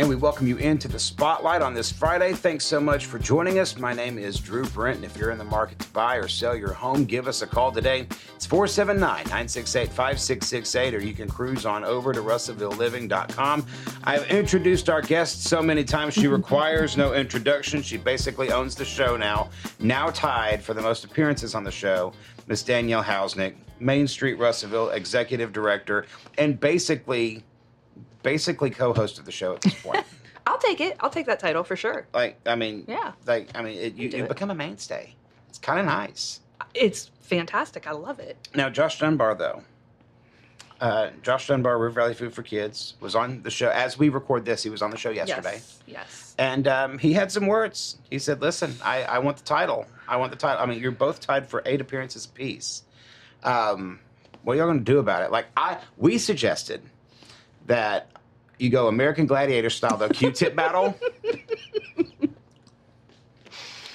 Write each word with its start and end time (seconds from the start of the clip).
and 0.00 0.08
we 0.08 0.16
welcome 0.16 0.46
you 0.46 0.56
into 0.56 0.88
the 0.88 0.98
spotlight 0.98 1.60
on 1.60 1.74
this 1.74 1.92
Friday. 1.92 2.32
Thanks 2.32 2.64
so 2.64 2.80
much 2.80 3.04
for 3.04 3.18
joining 3.18 3.58
us. 3.58 3.76
My 3.76 3.92
name 3.92 4.16
is 4.16 4.40
Drew 4.40 4.64
Brent, 4.68 4.96
and 4.96 5.04
if 5.04 5.14
you're 5.14 5.30
in 5.30 5.36
the 5.36 5.44
market 5.44 5.78
to 5.80 5.88
buy 5.90 6.16
or 6.16 6.26
sell 6.26 6.56
your 6.56 6.72
home, 6.72 7.04
give 7.04 7.28
us 7.28 7.42
a 7.42 7.46
call 7.46 7.70
today. 7.70 8.06
It's 8.34 8.46
479 8.46 9.24
968 9.24 9.88
5668, 9.92 10.94
or 10.94 11.00
you 11.00 11.12
can 11.12 11.28
cruise 11.28 11.66
on 11.66 11.84
over 11.84 12.14
to 12.14 12.20
RussellvilleLiving.com. 12.22 13.66
I've 14.04 14.24
introduced 14.30 14.88
our 14.88 15.02
guest 15.02 15.44
so 15.44 15.60
many 15.60 15.84
times 15.84 16.14
she 16.14 16.28
requires 16.28 16.96
no 16.96 17.12
introduction. 17.12 17.82
She 17.82 17.98
basically 17.98 18.50
owns 18.52 18.74
the 18.74 18.86
show 18.86 19.18
now, 19.18 19.50
now 19.80 20.08
tied 20.08 20.62
for 20.62 20.72
the 20.72 20.80
most 20.80 21.04
appearances 21.04 21.54
on 21.54 21.62
the 21.62 21.70
show. 21.70 22.14
Miss 22.46 22.62
Danielle 22.62 23.04
Housenick, 23.04 23.54
Main 23.80 24.08
Street 24.08 24.38
Russellville 24.38 24.90
Executive 24.90 25.52
Director, 25.52 26.06
and 26.38 26.58
basically 26.58 27.44
basically 28.22 28.70
co-host 28.70 29.18
of 29.18 29.24
the 29.24 29.32
show 29.32 29.54
at 29.54 29.60
this 29.62 29.74
point. 29.82 30.04
I'll 30.46 30.58
take 30.58 30.80
it. 30.80 30.96
I'll 31.00 31.10
take 31.10 31.26
that 31.26 31.38
title 31.38 31.62
for 31.64 31.76
sure. 31.76 32.06
like, 32.14 32.38
I 32.46 32.56
mean, 32.56 32.84
Yeah. 32.88 33.12
like, 33.26 33.50
I 33.54 33.62
mean, 33.62 33.78
it, 33.78 33.94
you, 33.94 34.08
you 34.08 34.24
become 34.24 34.50
a 34.50 34.54
mainstay. 34.54 35.14
It's 35.48 35.58
kind 35.58 35.78
of 35.78 35.86
nice. 35.86 36.40
It's 36.74 37.10
fantastic. 37.22 37.86
I 37.86 37.92
love 37.92 38.18
it. 38.20 38.48
Now, 38.54 38.68
Josh 38.70 38.98
Dunbar, 38.98 39.34
though, 39.34 39.62
uh, 40.80 41.10
Josh 41.22 41.46
Dunbar, 41.48 41.78
River 41.78 41.94
Valley 41.94 42.14
Food 42.14 42.32
for 42.32 42.42
Kids, 42.42 42.94
was 43.00 43.14
on 43.14 43.42
the 43.42 43.50
show 43.50 43.68
as 43.68 43.98
we 43.98 44.08
record 44.08 44.44
this. 44.44 44.62
He 44.62 44.70
was 44.70 44.80
on 44.82 44.90
the 44.90 44.96
show 44.96 45.10
yesterday, 45.10 45.54
Yes. 45.54 45.82
Yes. 45.86 46.34
and 46.38 46.66
um, 46.66 46.98
he 46.98 47.12
had 47.12 47.30
some 47.30 47.46
words. 47.46 47.98
He 48.10 48.18
said, 48.18 48.40
"Listen, 48.40 48.74
I, 48.82 49.02
I 49.04 49.18
want 49.18 49.36
the 49.36 49.44
title. 49.44 49.84
I 50.08 50.16
want 50.16 50.30
the 50.32 50.38
title. 50.38 50.62
I 50.62 50.66
mean, 50.66 50.80
you're 50.80 50.90
both 50.90 51.20
tied 51.20 51.46
for 51.48 51.62
eight 51.66 51.80
appearances 51.82 52.24
apiece. 52.24 52.82
Um, 53.44 54.00
what 54.42 54.54
are 54.54 54.56
y'all 54.56 54.66
going 54.68 54.78
to 54.78 54.84
do 54.84 54.98
about 54.98 55.22
it? 55.22 55.30
Like, 55.30 55.46
I 55.56 55.78
we 55.98 56.16
suggested 56.18 56.80
that." 57.66 58.08
You 58.60 58.68
go 58.68 58.88
American 58.88 59.24
Gladiator 59.24 59.70
style, 59.70 59.96
the 59.96 60.10
Q-tip 60.10 60.54
battle. 60.54 60.94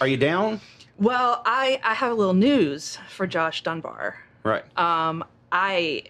Are 0.02 0.08
you 0.08 0.18
down? 0.18 0.60
Well, 0.98 1.44
I 1.46 1.80
I 1.84 1.94
have 1.94 2.12
a 2.12 2.16
little 2.16 2.34
news 2.34 2.98
for 3.10 3.28
Josh 3.28 3.62
Dunbar. 3.62 4.16
Right. 4.44 4.64
Um, 4.76 5.24
I 5.52 6.06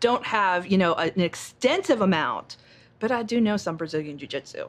don't 0.00 0.26
have 0.26 0.66
you 0.66 0.76
know 0.76 0.94
an 0.94 1.20
extensive 1.20 2.00
amount, 2.00 2.56
but 2.98 3.12
I 3.12 3.22
do 3.22 3.40
know 3.40 3.56
some 3.56 3.76
Brazilian 3.76 4.18
jiu 4.18 4.26
jitsu. 4.26 4.66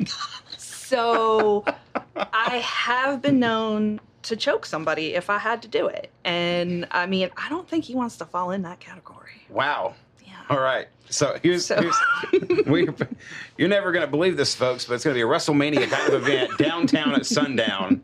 so 0.56 1.66
I 2.16 2.62
have 2.64 3.20
been 3.20 3.38
known 3.38 4.00
to 4.22 4.36
choke 4.36 4.64
somebody 4.64 5.14
if 5.14 5.28
I 5.28 5.36
had 5.36 5.60
to 5.62 5.68
do 5.68 5.86
it, 5.86 6.10
and 6.24 6.88
I 6.90 7.04
mean 7.04 7.28
I 7.36 7.50
don't 7.50 7.68
think 7.68 7.84
he 7.84 7.94
wants 7.94 8.16
to 8.16 8.24
fall 8.24 8.52
in 8.52 8.62
that 8.62 8.80
category. 8.80 9.42
wow. 9.50 9.94
All 10.50 10.60
right. 10.60 10.88
So 11.10 11.38
here's, 11.42 11.66
So- 11.66 11.80
here's 11.80 12.66
we, 12.66 12.88
you're 13.56 13.68
never 13.68 13.92
going 13.92 14.04
to 14.04 14.10
believe 14.10 14.36
this, 14.36 14.54
folks, 14.54 14.84
but 14.84 14.94
it's 14.94 15.04
going 15.04 15.14
to 15.14 15.18
be 15.18 15.22
a 15.22 15.26
WrestleMania 15.26 15.88
kind 15.90 16.12
of 16.12 16.22
event 16.22 16.58
downtown 16.58 17.14
at 17.14 17.24
sundown 17.26 18.02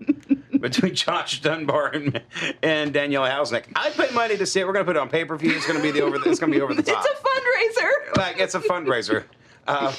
between 0.60 0.94
Josh 0.94 1.42
Dunbar 1.42 1.88
and, 1.88 2.22
and 2.62 2.92
Danielle 2.94 3.24
Housenick. 3.24 3.64
I 3.76 3.90
pay 3.90 4.10
money 4.14 4.38
to 4.38 4.46
see 4.46 4.60
it. 4.60 4.66
We're 4.66 4.72
going 4.72 4.86
to 4.86 4.88
put 4.88 4.96
it 4.96 5.00
on 5.00 5.10
pay 5.10 5.24
per 5.26 5.36
view. 5.36 5.52
It's 5.54 5.66
going 5.66 5.76
to 5.78 5.82
be 5.82 5.90
the 5.90 6.00
over. 6.00 6.18
The, 6.18 6.30
it's 6.30 6.40
going 6.40 6.50
to 6.52 6.56
be 6.58 6.62
over 6.62 6.74
the 6.74 6.82
top. 6.82 7.04
It's 7.56 7.80
a 7.80 7.80
fundraiser. 7.82 8.16
like 8.16 8.38
it's 8.38 8.54
a 8.54 8.60
fundraiser. 8.60 9.24
Uh, 9.66 9.92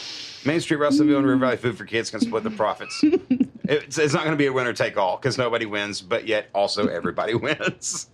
Main 0.46 0.60
Street 0.62 0.78
Russellville 0.78 1.18
and 1.18 1.26
River 1.28 1.40
Valley 1.40 1.58
Food 1.58 1.78
for 1.78 1.86
Kids 1.86 2.10
can 2.10 2.20
split 2.22 2.44
the 2.44 2.50
profits. 2.52 3.00
It's, 3.64 3.98
it's 3.98 4.14
not 4.14 4.24
going 4.24 4.34
to 4.34 4.38
be 4.38 4.46
a 4.48 4.54
winner 4.54 4.74
take 4.74 4.98
all 4.98 5.18
because 5.18 5.38
nobody 5.38 5.66
wins, 5.66 6.02
but 6.02 6.28
yet 6.28 6.50
also 6.54 6.88
everybody 6.88 7.34
wins. 7.36 8.10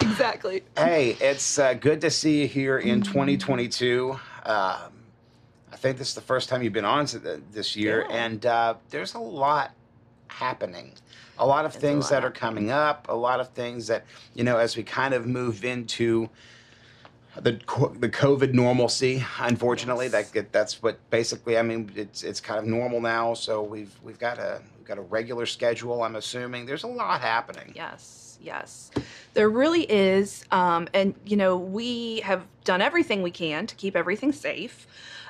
Exactly. 0.00 0.62
Hey, 0.76 1.16
it's 1.20 1.58
uh, 1.58 1.74
good 1.74 2.00
to 2.02 2.10
see 2.10 2.42
you 2.42 2.48
here 2.48 2.78
in 2.78 3.02
2022. 3.02 4.12
Um, 4.12 4.18
I 5.72 5.76
think 5.76 5.98
this 5.98 6.08
is 6.08 6.14
the 6.14 6.20
first 6.20 6.48
time 6.48 6.62
you've 6.62 6.72
been 6.72 6.84
on 6.84 7.06
this 7.52 7.76
year, 7.76 8.06
Yeah. 8.08 8.16
and 8.16 8.46
uh, 8.46 8.74
there's 8.90 9.14
a 9.14 9.18
lot 9.18 9.72
happening. 10.28 10.92
A 11.38 11.46
lot 11.46 11.64
of 11.66 11.72
There's 11.72 11.82
things 11.82 12.04
lot 12.04 12.10
that 12.10 12.24
are 12.24 12.30
coming 12.30 12.70
up. 12.70 13.06
A 13.10 13.14
lot 13.14 13.40
of 13.40 13.50
things 13.50 13.86
that 13.88 14.04
you 14.34 14.42
know 14.42 14.56
as 14.56 14.76
we 14.76 14.82
kind 14.82 15.12
of 15.12 15.26
move 15.26 15.64
into 15.66 16.30
the 17.36 17.52
the 17.98 18.08
COVID 18.08 18.54
normalcy. 18.54 19.22
Unfortunately, 19.38 20.06
Yes. 20.08 20.30
that 20.30 20.52
that's 20.52 20.82
what 20.82 20.98
basically. 21.10 21.58
I 21.58 21.62
mean, 21.62 21.92
it's 21.94 22.22
it's 22.22 22.40
kind 22.40 22.58
of 22.58 22.64
normal 22.64 23.02
now. 23.02 23.34
So 23.34 23.62
we've 23.62 23.94
we've 24.02 24.18
got 24.18 24.38
a 24.38 24.62
we've 24.78 24.86
got 24.86 24.96
a 24.96 25.02
regular 25.02 25.44
schedule. 25.44 26.02
I'm 26.02 26.16
assuming 26.16 26.64
there's 26.64 26.84
a 26.84 26.88
lot 26.88 27.20
happening. 27.20 27.72
Yes, 27.76 28.25
yes. 28.40 28.90
There 29.34 29.48
really 29.48 29.82
is. 29.82 30.44
Um, 30.50 30.88
and, 30.94 31.14
you 31.24 31.36
know, 31.36 31.56
we 31.56 32.20
have 32.20 32.46
done 32.64 32.82
everything 32.82 33.22
we 33.22 33.30
can 33.30 33.66
to 33.66 33.74
keep 33.74 33.96
everything 33.96 34.32
safe. 34.32 34.86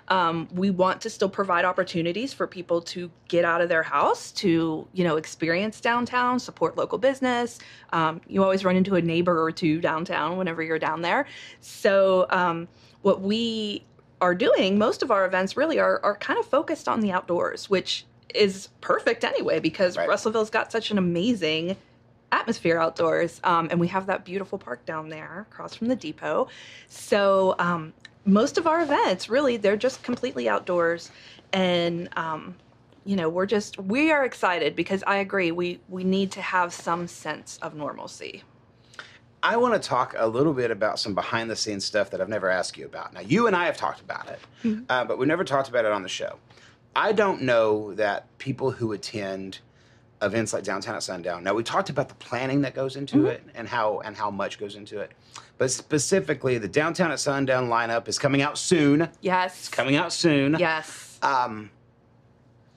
Um, 0.09 0.49
we 0.53 0.71
want 0.71 1.01
to 1.01 1.11
still 1.11 1.29
provide 1.29 1.65
opportunities 1.65 2.33
for 2.33 2.47
people 2.47 2.81
to 2.83 3.11
get 3.27 3.45
out 3.45 3.61
of 3.61 3.69
their 3.69 3.83
house, 3.83 4.31
to, 4.33 4.87
you 4.93 5.05
know, 5.05 5.17
experience 5.17 5.81
downtown, 5.81 6.39
support 6.39 6.77
local 6.77 6.99
business. 6.99 7.59
Um, 7.93 8.21
you 8.29 8.43
always 8.43 8.65
run 8.65 8.77
into 8.77 8.95
a 8.95 9.03
neighbor 9.03 9.43
or 9.43 9.51
two 9.51 9.81
downtown 9.81 10.37
whenever 10.37 10.63
you're 10.63 10.79
down 10.79 11.03
there. 11.03 11.27
So, 11.61 12.27
um, 12.31 12.69
what 13.03 13.21
we 13.21 13.85
are 14.21 14.35
doing, 14.35 14.79
most 14.79 15.03
of 15.03 15.11
our 15.11 15.27
events 15.27 15.57
really 15.57 15.79
are, 15.79 16.01
are 16.05 16.17
kind 16.17 16.39
of 16.39 16.47
focused 16.47 16.89
on 16.89 17.01
the 17.01 17.11
outdoors, 17.11 17.69
which 17.69 18.05
is 18.35 18.69
perfect 18.81 19.25
anyway 19.25 19.61
because 19.61 19.97
Right. 19.97 20.09
Russellville's 20.09 20.51
got 20.51 20.71
such 20.71 20.91
an 20.91 20.99
amazing 20.99 21.77
atmosphere 22.33 22.79
outdoors. 22.79 23.41
Um, 23.45 23.69
and 23.71 23.81
we 23.81 23.89
have 23.89 24.07
that 24.07 24.25
beautiful 24.25 24.59
park 24.59 24.85
down 24.85 25.09
there 25.09 25.47
across 25.51 25.75
from 25.75 25.89
the 25.89 25.97
depot. 25.97 26.49
So 26.89 27.55
um, 27.59 27.93
most 28.25 28.59
of 28.59 28.67
our 28.67 28.83
events, 28.83 29.29
really, 29.29 29.57
they're 29.57 29.77
just 29.77 30.03
completely 30.03 30.49
outdoors. 30.49 31.11
And, 31.53 32.09
um, 32.17 32.57
you 33.05 33.17
know, 33.17 33.29
we're 33.29 33.47
just, 33.47 33.79
we 33.79 34.11
are 34.11 34.25
excited 34.25 34.75
because 34.75 35.05
I 35.07 35.19
agree, 35.19 35.53
we, 35.53 35.81
we 35.89 36.03
need 36.03 36.33
to 36.33 36.43
have 36.43 36.73
some 36.73 37.07
sense 37.07 37.59
of 37.63 37.75
normalcy. 37.75 38.43
I 39.43 39.57
want 39.57 39.81
to 39.81 39.89
talk 39.89 40.17
a 40.19 40.27
little 40.27 40.53
bit 40.53 40.73
about 40.73 40.99
some 40.99 41.15
behind 41.15 41.49
the 41.49 41.55
scenes 41.55 41.85
stuff 41.85 42.11
that 42.11 42.21
I've 42.21 42.29
never 42.29 42.51
asked 42.51 42.77
you 42.77 42.85
about. 42.87 43.15
Now, 43.15 43.21
you 43.21 43.47
and 43.47 43.55
I 43.55 43.67
have 43.67 43.77
talked 43.77 44.01
about 44.01 44.29
it, 44.29 44.41
uh, 44.89 45.05
but 45.05 45.19
we've 45.19 45.29
never 45.29 45.45
talked 45.45 45.69
about 45.69 45.85
it 45.85 45.93
on 45.93 46.03
the 46.03 46.09
show. 46.09 46.39
I 46.97 47.13
don't 47.13 47.43
know 47.43 47.95
that 47.95 48.27
people 48.39 48.73
who 48.73 48.91
attend 48.93 49.61
events 50.23 50.53
like 50.53 50.65
Downtown 50.65 50.95
at 50.95 51.03
Sundown. 51.03 51.45
Now, 51.45 51.55
we 51.55 51.63
talked 51.63 51.91
about 51.91 52.09
the 52.09 52.15
planning 52.17 52.63
that 52.63 52.75
goes 52.75 52.97
into 52.97 53.27
it 53.27 53.43
and 53.55 53.69
how 53.69 54.01
and 54.01 54.17
how 54.17 54.31
much 54.31 54.59
goes 54.59 54.77
into 54.77 55.01
it, 55.01 55.13
but 55.59 55.71
specifically, 55.71 56.59
the 56.59 56.69
Downtown 56.69 57.11
at 57.11 57.21
Sundown 57.21 57.69
lineup 57.69 58.09
is 58.09 58.19
coming 58.19 58.43
out 58.43 58.59
soon. 58.59 59.09
Yes. 59.21 59.59
It's 59.59 59.69
coming 59.69 59.97
out 59.97 60.13
soon. 60.13 60.57
Yes. 60.59 61.19
Um, 61.23 61.71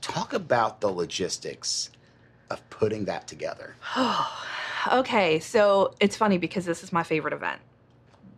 talk 0.02 0.34
about 0.34 0.82
the 0.82 0.90
logistics 0.90 1.92
of 2.50 2.68
putting 2.70 3.06
that 3.06 3.28
together. 3.28 3.76
Okay, 4.94 5.42
so 5.42 5.94
it's 6.00 6.16
funny 6.16 6.38
because 6.38 6.64
this 6.64 6.84
is 6.84 6.94
my 6.94 7.04
favorite 7.04 7.34
event. 7.34 7.60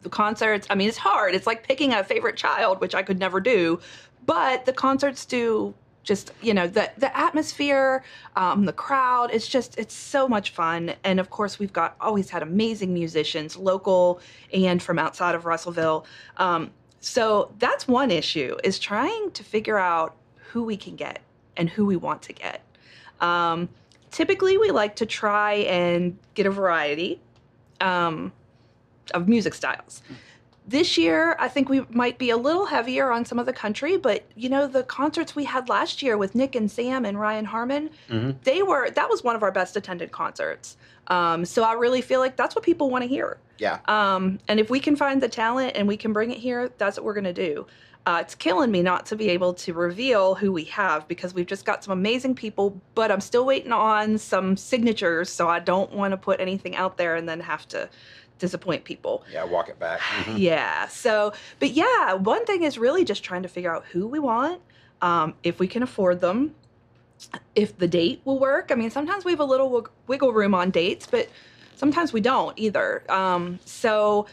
The 0.01 0.09
concerts, 0.09 0.65
I 0.71 0.75
mean, 0.75 0.89
it's 0.89 0.97
hard. 0.97 1.35
It's 1.35 1.45
like 1.45 1.67
picking 1.67 1.93
a 1.93 2.03
favorite 2.03 2.35
child, 2.35 2.81
which 2.81 2.95
I 2.95 3.03
could 3.03 3.19
never 3.19 3.39
do, 3.39 3.79
but 4.25 4.65
the 4.65 4.73
concerts 4.73 5.23
do 5.25 5.75
just, 6.03 6.31
you 6.41 6.53
know, 6.53 6.67
the 6.67 6.91
the 6.97 7.15
atmosphere, 7.15 8.03
um, 8.35 8.65
the 8.65 8.73
crowd, 8.73 9.29
it's 9.31 9.47
just 9.47 9.77
it's 9.77 9.93
so 9.93 10.27
much 10.27 10.51
fun. 10.51 10.93
And 11.03 11.19
of 11.19 11.29
course, 11.29 11.59
we've 11.59 11.73
got 11.73 11.95
always 12.01 12.29
had 12.29 12.41
amazing 12.41 12.93
musicians, 12.93 13.55
local 13.55 14.19
and 14.53 14.81
from 14.81 14.97
outside 14.97 15.35
of 15.35 15.45
Russellville. 15.45 16.05
Um, 16.37 16.71
so 16.99 17.51
that's 17.59 17.87
one 17.87 18.11
issue 18.11 18.57
is 18.63 18.79
trying 18.79 19.31
to 19.31 19.43
figure 19.43 19.77
out 19.77 20.15
who 20.51 20.63
we 20.63 20.77
can 20.77 20.95
get 20.95 21.19
and 21.57 21.69
who 21.69 21.85
we 21.85 21.95
want 21.95 22.21
to 22.23 22.33
get. 22.33 22.61
Um, 23.19 23.69
typically, 24.11 24.57
we 24.57 24.71
like 24.71 24.95
to 24.97 25.05
try 25.05 25.53
and 25.53 26.17
get 26.33 26.45
a 26.45 26.51
variety 26.51 27.19
um, 27.79 28.31
of 29.13 29.27
music 29.27 29.53
styles. 29.53 30.01
This 30.71 30.97
year, 30.97 31.35
I 31.37 31.49
think 31.49 31.67
we 31.67 31.85
might 31.89 32.17
be 32.17 32.29
a 32.29 32.37
little 32.37 32.65
heavier 32.65 33.11
on 33.11 33.25
some 33.25 33.37
of 33.39 33.45
the 33.45 33.51
country, 33.51 33.97
but 33.97 34.23
you 34.35 34.47
know, 34.47 34.67
the 34.67 34.83
concerts 34.83 35.35
we 35.35 35.43
had 35.43 35.67
last 35.67 36.01
year 36.01 36.17
with 36.17 36.33
Nick 36.33 36.55
and 36.55 36.71
Sam 36.71 37.03
and 37.03 37.19
Ryan 37.19 37.43
Harmon, 37.43 37.89
they 38.45 38.63
were 38.63 38.89
that 38.89 39.09
was 39.09 39.21
one 39.21 39.35
of 39.35 39.43
our 39.43 39.51
best 39.51 39.75
attended 39.75 40.13
concerts. 40.13 40.77
Um, 41.07 41.43
so 41.43 41.63
I 41.63 41.73
really 41.73 42.01
feel 42.01 42.21
like 42.21 42.37
that's 42.37 42.55
what 42.55 42.63
people 42.63 42.89
want 42.89 43.01
to 43.01 43.07
hear. 43.09 43.37
Yeah. 43.57 43.79
Um, 43.89 44.39
and 44.47 44.61
if 44.61 44.69
we 44.69 44.79
can 44.79 44.95
find 44.95 45.21
the 45.21 45.27
talent 45.27 45.73
and 45.75 45.89
we 45.89 45.97
can 45.97 46.13
bring 46.13 46.31
it 46.31 46.37
here, 46.37 46.71
that's 46.77 46.95
what 46.97 47.03
we're 47.03 47.15
going 47.15 47.25
to 47.25 47.33
do. 47.33 47.67
Uh, 48.05 48.19
it's 48.21 48.33
killing 48.33 48.71
me 48.71 48.81
not 48.81 49.05
to 49.05 49.15
be 49.15 49.29
able 49.29 49.53
to 49.53 49.73
reveal 49.73 50.33
who 50.33 50.51
we 50.51 50.63
have 50.63 51.07
because 51.07 51.35
we've 51.35 51.45
just 51.45 51.65
got 51.65 51.83
some 51.83 51.91
amazing 51.91 52.33
people, 52.33 52.81
but 52.95 53.11
I'm 53.11 53.21
still 53.21 53.45
waiting 53.45 53.71
on 53.71 54.17
some 54.17 54.57
signatures, 54.57 55.29
so 55.29 55.47
I 55.47 55.59
don't 55.59 55.91
want 55.91 56.11
to 56.11 56.17
put 56.17 56.39
anything 56.39 56.75
out 56.75 56.97
there 56.97 57.15
and 57.15 57.29
then 57.29 57.39
have 57.41 57.67
to 57.67 57.89
disappoint 58.41 58.83
people. 58.83 59.23
Yeah, 59.31 59.45
walk 59.45 59.69
it 59.69 59.79
back. 59.79 59.99
Mhm. 60.25 60.37
Yeah. 60.39 60.87
So, 60.87 61.31
but 61.59 61.71
yeah, 61.71 62.13
one 62.15 62.45
thing 62.45 62.63
is 62.63 62.77
really 62.77 63.05
just 63.05 63.23
trying 63.23 63.43
to 63.43 63.49
figure 63.49 63.73
out 63.73 63.85
who 63.91 64.05
we 64.07 64.19
want, 64.19 64.61
um, 65.01 65.35
if 65.43 65.59
we 65.59 65.67
can 65.67 65.81
afford 65.83 66.19
them, 66.19 66.53
if 67.55 67.77
the 67.77 67.87
date 67.87 68.21
will 68.25 68.39
work. 68.39 68.69
I 68.71 68.75
mean, 68.75 68.89
sometimes 68.91 69.23
we 69.23 69.31
have 69.31 69.39
a 69.39 69.45
little 69.45 69.69
wig- 69.69 69.89
wiggle 70.07 70.33
room 70.33 70.53
on 70.53 70.71
dates, 70.71 71.07
but 71.07 71.29
sometimes 71.75 72.11
we 72.11 72.19
don't 72.21 72.57
either. 72.59 73.03
Um, 73.09 73.59
so, 73.65 74.25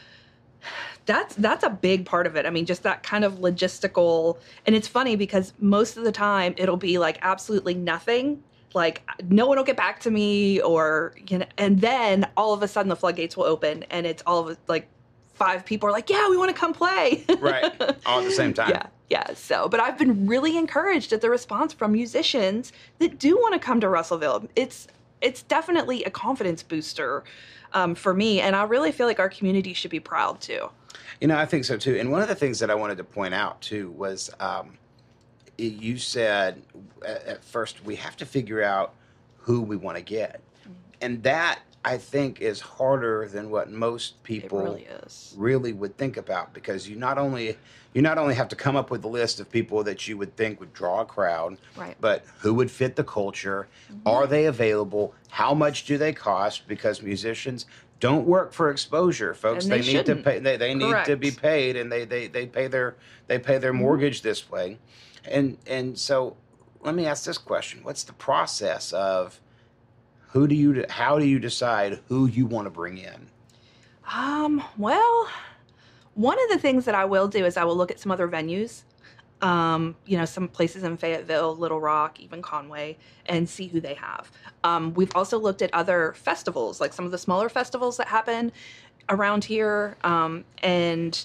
that's 1.06 1.34
that's 1.37 1.64
a 1.64 1.70
big 1.70 2.04
part 2.04 2.26
of 2.26 2.37
it. 2.37 2.44
I 2.44 2.50
mean, 2.50 2.66
just 2.66 2.82
that 2.82 3.02
kind 3.02 3.25
of 3.25 3.34
logistical 3.37 4.38
and 4.66 4.75
it's 4.76 4.88
funny 4.88 5.16
because 5.16 5.52
most 5.58 5.96
of 5.96 6.04
the 6.04 6.12
time 6.12 6.54
it'll 6.58 6.76
be 6.76 6.99
like 6.99 7.19
absolutely 7.22 7.75
nothing. 7.75 8.43
Like 8.75 9.03
no 9.29 9.47
one 9.47 9.56
will 9.56 9.65
get 9.65 9.76
back 9.76 10.00
to 10.00 10.11
me 10.11 10.61
or 10.61 11.15
you 11.26 11.38
know 11.38 11.47
and 11.56 11.81
then 11.81 12.29
all 12.37 12.53
of 12.53 12.62
a 12.62 12.69
sudden 12.69 12.88
the 12.88 12.97
floodgates 12.97 13.37
will 13.37 13.44
open 13.44 13.85
and 13.91 14.06
it's 14.06 14.23
all 14.26 14.49
of 14.49 14.59
like 14.69 14.88
five 15.38 15.65
people 15.65 15.88
are 15.88 15.93
like, 15.93 16.11
"Yeah, 16.11 16.29
we 16.29 16.37
want 16.37 16.55
to 16.55 16.59
come 16.59 16.75
play." 16.75 17.25
right. 17.38 17.65
All 18.05 18.19
at 18.20 18.25
the 18.25 18.32
same 18.32 18.53
time. 18.53 18.70
Yeah. 18.70 18.87
Yeah. 19.09 19.32
So, 19.35 19.69
but 19.69 19.81
I've 19.81 19.97
been 19.97 20.26
really 20.26 20.59
encouraged 20.59 21.12
at 21.12 21.20
the 21.20 21.31
response 21.31 21.73
from 21.73 21.93
musicians 21.93 22.73
that 22.99 23.19
do 23.19 23.37
want 23.37 23.55
to 23.55 23.59
come 23.59 23.81
to 23.81 23.88
Russellville. 23.88 24.49
It's 24.56 24.88
it's 25.23 25.43
definitely 25.43 26.05
a 26.05 26.11
confidence 26.11 26.62
booster 26.62 27.25
um, 27.73 27.94
for 27.94 28.12
me, 28.12 28.41
and 28.41 28.55
I 28.55 28.64
really 28.64 28.93
feel 28.93 29.06
like 29.06 29.21
our 29.21 29.31
community 29.31 29.73
should 29.73 29.91
be 29.91 30.00
proud 30.00 30.41
too. 30.41 30.69
You 31.21 31.29
know, 31.29 31.37
I 31.37 31.47
think 31.47 31.64
so 31.64 31.76
too. 31.76 31.97
And 31.97 32.11
one 32.11 32.23
of 32.23 32.29
the 32.29 32.35
things 32.35 32.59
that 32.59 32.71
I 32.71 32.75
wanted 32.75 32.99
to 32.99 33.05
point 33.05 33.35
out 33.35 33.61
too 33.61 33.91
was 33.93 34.31
um, 34.41 34.79
you 35.58 35.99
said 35.99 36.62
at 37.05 37.44
first 37.44 37.84
we 37.84 37.96
have 37.96 38.16
to 38.16 38.26
figure 38.26 38.62
out 38.62 38.94
who 39.37 39.60
we 39.60 39.76
want 39.76 39.96
to 39.96 40.02
get, 40.02 40.40
mm-hmm. 40.62 40.72
and 41.00 41.22
that 41.25 41.60
I 41.84 41.96
think 41.99 42.40
is 42.40 42.60
harder 42.60 43.28
than 43.28 43.50
what 43.50 43.70
most 43.70 44.22
people 44.22 44.62
really, 44.62 44.87
really, 45.37 45.72
would 45.72 45.96
think 45.96 46.16
about 46.16 46.52
because 46.52 46.88
you 46.88 46.96
not 46.96 47.19
only 47.19 47.56
you 47.94 48.02
not 48.02 48.19
only 48.19 48.34
have 48.34 48.49
to 48.49 48.56
come 48.56 48.76
up 48.76 48.90
with 48.90 49.05
a 49.05 49.08
list 49.08 49.40
of 49.40 49.50
people 49.50 49.82
that 49.84 50.06
you 50.06 50.19
would 50.19 50.37
think 50.37 50.60
would 50.60 50.75
draw 50.75 51.00
a 51.00 51.05
crowd, 51.05 51.56
right. 51.76 51.96
but 52.00 52.25
who 52.40 52.52
would 52.54 52.70
fit 52.70 52.96
the 52.96 53.04
culture? 53.04 53.69
Mm-hmm. 53.90 54.08
Are 54.08 54.26
they 54.26 54.46
available? 54.46 55.14
How 55.31 55.54
much 55.54 55.84
do 55.84 55.99
they 55.99 56.12
cost? 56.12 56.69
Because 56.69 57.02
musicians 57.02 57.66
don't 58.00 58.27
work 58.27 58.53
for 58.53 58.71
exposure, 58.71 59.35
folks. 59.35 59.67
they, 59.67 59.81
they 59.81 59.93
need 59.95 60.06
to 60.06 60.17
pay. 60.17 60.39
They, 60.39 60.56
they 60.56 60.75
need 60.75 60.95
to 61.06 61.17
be 61.17 61.31
paid, 61.31 61.77
and 61.77 61.91
they, 61.91 62.05
they, 62.05 62.29
they 62.29 62.47
pay 62.47 62.69
their 62.69 62.97
they 63.27 63.39
pay 63.39 63.59
their 63.59 63.73
mm-hmm. 63.73 63.83
mortgage 63.83 64.23
this 64.23 64.50
way, 64.50 64.79
and 65.25 65.59
and 65.67 65.99
so 65.99 66.37
let 66.81 66.95
me 66.95 67.06
ask 67.06 67.25
this 67.25 67.39
question: 67.39 67.81
What's 67.83 68.05
the 68.05 68.12
process 68.12 68.93
of 68.93 69.41
who 70.29 70.47
do 70.47 70.55
you 70.55 70.85
how 70.89 71.19
do 71.19 71.25
you 71.25 71.39
decide 71.39 72.00
who 72.09 72.27
you 72.27 72.47
want 72.47 72.67
to 72.67 72.71
bring 72.71 72.99
in? 72.99 73.29
Um. 74.15 74.62
Well, 74.77 75.29
one 76.15 76.43
of 76.43 76.50
the 76.50 76.59
things 76.59 76.85
that 76.85 76.95
I 76.95 77.05
will 77.05 77.29
do 77.29 77.45
is 77.45 77.56
I 77.56 77.65
will 77.65 77.77
look 77.77 77.91
at 77.91 77.99
some 77.99 78.12
other 78.12 78.29
venues 78.29 78.83
um, 79.40 79.94
you 80.06 80.19
know, 80.19 80.25
some 80.25 80.49
places 80.49 80.82
in 80.82 80.96
Fayetteville, 80.96 81.56
Little 81.56 81.81
Rock, 81.81 82.20
even 82.20 82.43
Conway, 82.43 82.96
and 83.26 83.49
see 83.49 83.69
who 83.69 83.81
they 83.81 83.94
have. 83.94 84.31
Um, 84.64 84.94
we've 84.94 85.14
also 85.14 85.38
looked 85.38 85.62
at 85.62 85.73
other 85.73 86.14
festivals, 86.17 86.81
like 86.81 86.93
some 86.93 87.05
of 87.05 87.11
the 87.11 87.19
smaller 87.19 87.49
festivals 87.49 87.96
that 87.99 88.08
happen 88.08 88.52
around 89.08 89.44
here, 89.44 89.96
um, 90.02 90.44
and 90.62 91.25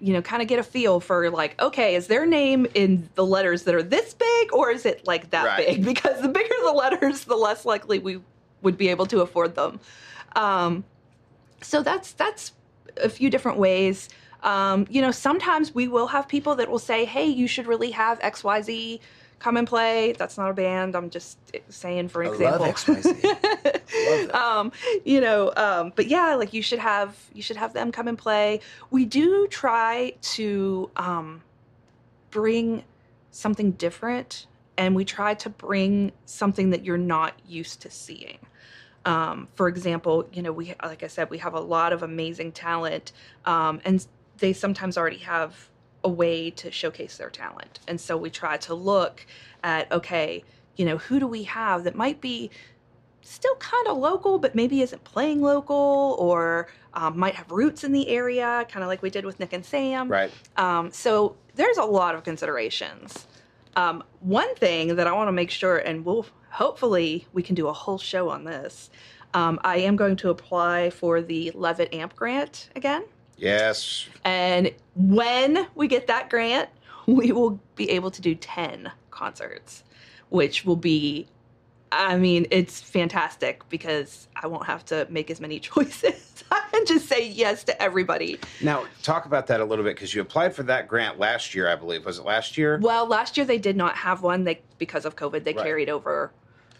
you 0.00 0.12
know, 0.12 0.20
kind 0.20 0.42
of 0.42 0.48
get 0.48 0.58
a 0.58 0.62
feel 0.62 1.00
for 1.00 1.30
like, 1.30 1.60
okay, 1.62 1.94
is 1.94 2.08
their 2.08 2.26
name 2.26 2.66
in 2.74 3.08
the 3.14 3.24
letters 3.24 3.62
that 3.62 3.74
are 3.74 3.82
this 3.82 4.12
big, 4.12 4.52
or 4.52 4.70
is 4.70 4.84
it 4.84 5.06
like 5.06 5.30
that 5.30 5.46
right. 5.46 5.66
big? 5.66 5.84
Because 5.94 6.20
the 6.20 6.28
bigger 6.28 6.54
the 6.62 6.72
letters, 6.72 7.24
the 7.24 7.36
less 7.36 7.64
likely 7.64 7.98
we 7.98 8.20
would 8.60 8.76
be 8.76 8.88
able 8.88 9.06
to 9.06 9.20
afford 9.20 9.54
them. 9.54 9.80
Um, 10.36 10.84
so 11.62 11.82
that's 11.82 12.12
that's 12.12 12.52
a 13.02 13.08
few 13.08 13.30
different 13.30 13.58
ways. 13.58 14.08
Um, 14.44 14.86
you 14.90 15.02
know, 15.02 15.10
sometimes 15.10 15.74
we 15.74 15.88
will 15.88 16.06
have 16.08 16.28
people 16.28 16.54
that 16.56 16.70
will 16.70 16.78
say, 16.78 17.04
hey, 17.04 17.26
you 17.26 17.48
should 17.48 17.66
really 17.66 17.90
have 17.92 18.20
XYZ 18.20 19.00
come 19.38 19.56
and 19.56 19.66
play. 19.66 20.12
That's 20.12 20.38
not 20.38 20.50
a 20.50 20.54
band. 20.54 20.94
I'm 20.94 21.10
just 21.10 21.38
saying 21.68 22.08
for 22.08 22.22
example. 22.22 22.64
I 22.64 22.68
love 22.68 22.76
XYZ. 22.76 24.30
love 24.30 24.30
um, 24.30 24.72
you 25.04 25.20
know, 25.20 25.52
um, 25.56 25.92
but 25.96 26.06
yeah, 26.06 26.34
like 26.34 26.52
you 26.54 26.62
should 26.62 26.78
have 26.78 27.18
you 27.32 27.42
should 27.42 27.56
have 27.56 27.72
them 27.72 27.92
come 27.92 28.08
and 28.08 28.18
play. 28.18 28.60
We 28.90 29.04
do 29.04 29.46
try 29.48 30.14
to 30.36 30.90
um, 30.96 31.42
bring 32.30 32.84
something 33.30 33.72
different, 33.72 34.46
and 34.78 34.94
we 34.94 35.04
try 35.04 35.34
to 35.34 35.50
bring 35.50 36.12
something 36.26 36.70
that 36.70 36.84
you're 36.84 36.96
not 36.96 37.34
used 37.46 37.80
to 37.82 37.90
seeing. 37.90 38.38
Um, 39.04 39.48
for 39.54 39.68
example, 39.68 40.26
you 40.32 40.40
know, 40.40 40.52
we 40.52 40.74
like 40.82 41.02
I 41.02 41.08
said, 41.08 41.28
we 41.28 41.38
have 41.38 41.52
a 41.52 41.60
lot 41.60 41.92
of 41.92 42.02
amazing 42.02 42.52
talent, 42.52 43.12
um, 43.44 43.80
and 43.84 44.06
they 44.38 44.52
sometimes 44.52 44.96
already 44.98 45.18
have 45.18 45.70
a 46.02 46.08
way 46.08 46.50
to 46.50 46.70
showcase 46.70 47.16
their 47.16 47.30
talent. 47.30 47.80
And 47.88 48.00
so 48.00 48.16
we 48.16 48.30
try 48.30 48.56
to 48.58 48.74
look 48.74 49.26
at, 49.62 49.90
okay, 49.90 50.44
you 50.76 50.84
know, 50.84 50.98
who 50.98 51.18
do 51.18 51.26
we 51.26 51.44
have 51.44 51.84
that 51.84 51.94
might 51.94 52.20
be 52.20 52.50
still 53.22 53.54
kind 53.56 53.88
of 53.88 53.96
local, 53.96 54.38
but 54.38 54.54
maybe 54.54 54.82
isn't 54.82 55.02
playing 55.04 55.40
local 55.40 56.16
or 56.18 56.68
um, 56.92 57.18
might 57.18 57.34
have 57.34 57.50
roots 57.50 57.82
in 57.82 57.92
the 57.92 58.08
area, 58.08 58.66
kind 58.68 58.84
of 58.84 58.88
like 58.88 59.02
we 59.02 59.08
did 59.08 59.24
with 59.24 59.40
Nick 59.40 59.52
and 59.52 59.64
Sam. 59.64 60.08
Right. 60.08 60.30
Um, 60.56 60.90
so 60.92 61.36
there's 61.54 61.78
a 61.78 61.84
lot 61.84 62.14
of 62.14 62.22
considerations. 62.22 63.26
Um, 63.76 64.04
one 64.20 64.54
thing 64.56 64.96
that 64.96 65.06
I 65.06 65.12
want 65.12 65.28
to 65.28 65.32
make 65.32 65.50
sure, 65.50 65.78
and 65.78 66.04
we'll 66.04 66.26
hopefully 66.50 67.26
we 67.32 67.42
can 67.42 67.54
do 67.54 67.66
a 67.66 67.72
whole 67.72 67.98
show 67.98 68.28
on 68.28 68.44
this. 68.44 68.90
Um, 69.32 69.58
I 69.64 69.78
am 69.78 69.96
going 69.96 70.16
to 70.16 70.30
apply 70.30 70.90
for 70.90 71.20
the 71.20 71.50
Levitt 71.54 71.92
AMP 71.92 72.14
grant 72.14 72.68
again. 72.76 73.04
Yes. 73.44 74.08
And 74.24 74.72
when 74.94 75.66
we 75.74 75.86
get 75.86 76.06
that 76.06 76.30
grant, 76.30 76.70
we 77.06 77.30
will 77.30 77.60
be 77.76 77.90
able 77.90 78.10
to 78.10 78.22
do 78.22 78.34
10 78.34 78.90
concerts, 79.10 79.84
which 80.30 80.64
will 80.64 80.76
be, 80.76 81.26
I 81.92 82.16
mean, 82.16 82.46
it's 82.50 82.80
fantastic 82.80 83.68
because 83.68 84.28
I 84.34 84.46
won't 84.46 84.64
have 84.64 84.84
to 84.86 85.06
make 85.10 85.30
as 85.30 85.40
many 85.40 85.60
choices. 85.60 86.42
and 86.72 86.86
just 86.86 87.06
say 87.06 87.28
yes 87.28 87.64
to 87.64 87.82
everybody. 87.82 88.38
Now, 88.62 88.86
talk 89.02 89.26
about 89.26 89.46
that 89.48 89.60
a 89.60 89.64
little 89.64 89.84
bit 89.84 89.94
because 89.94 90.14
you 90.14 90.22
applied 90.22 90.54
for 90.54 90.62
that 90.64 90.88
grant 90.88 91.18
last 91.18 91.54
year, 91.54 91.68
I 91.68 91.76
believe. 91.76 92.06
Was 92.06 92.18
it 92.18 92.24
last 92.24 92.56
year? 92.56 92.78
Well, 92.80 93.06
last 93.06 93.36
year 93.36 93.44
they 93.44 93.58
did 93.58 93.76
not 93.76 93.96
have 93.96 94.22
one. 94.22 94.44
They 94.44 94.62
because 94.78 95.04
of 95.04 95.16
COVID, 95.16 95.44
they 95.44 95.52
right. 95.52 95.64
carried 95.64 95.90
over 95.90 96.32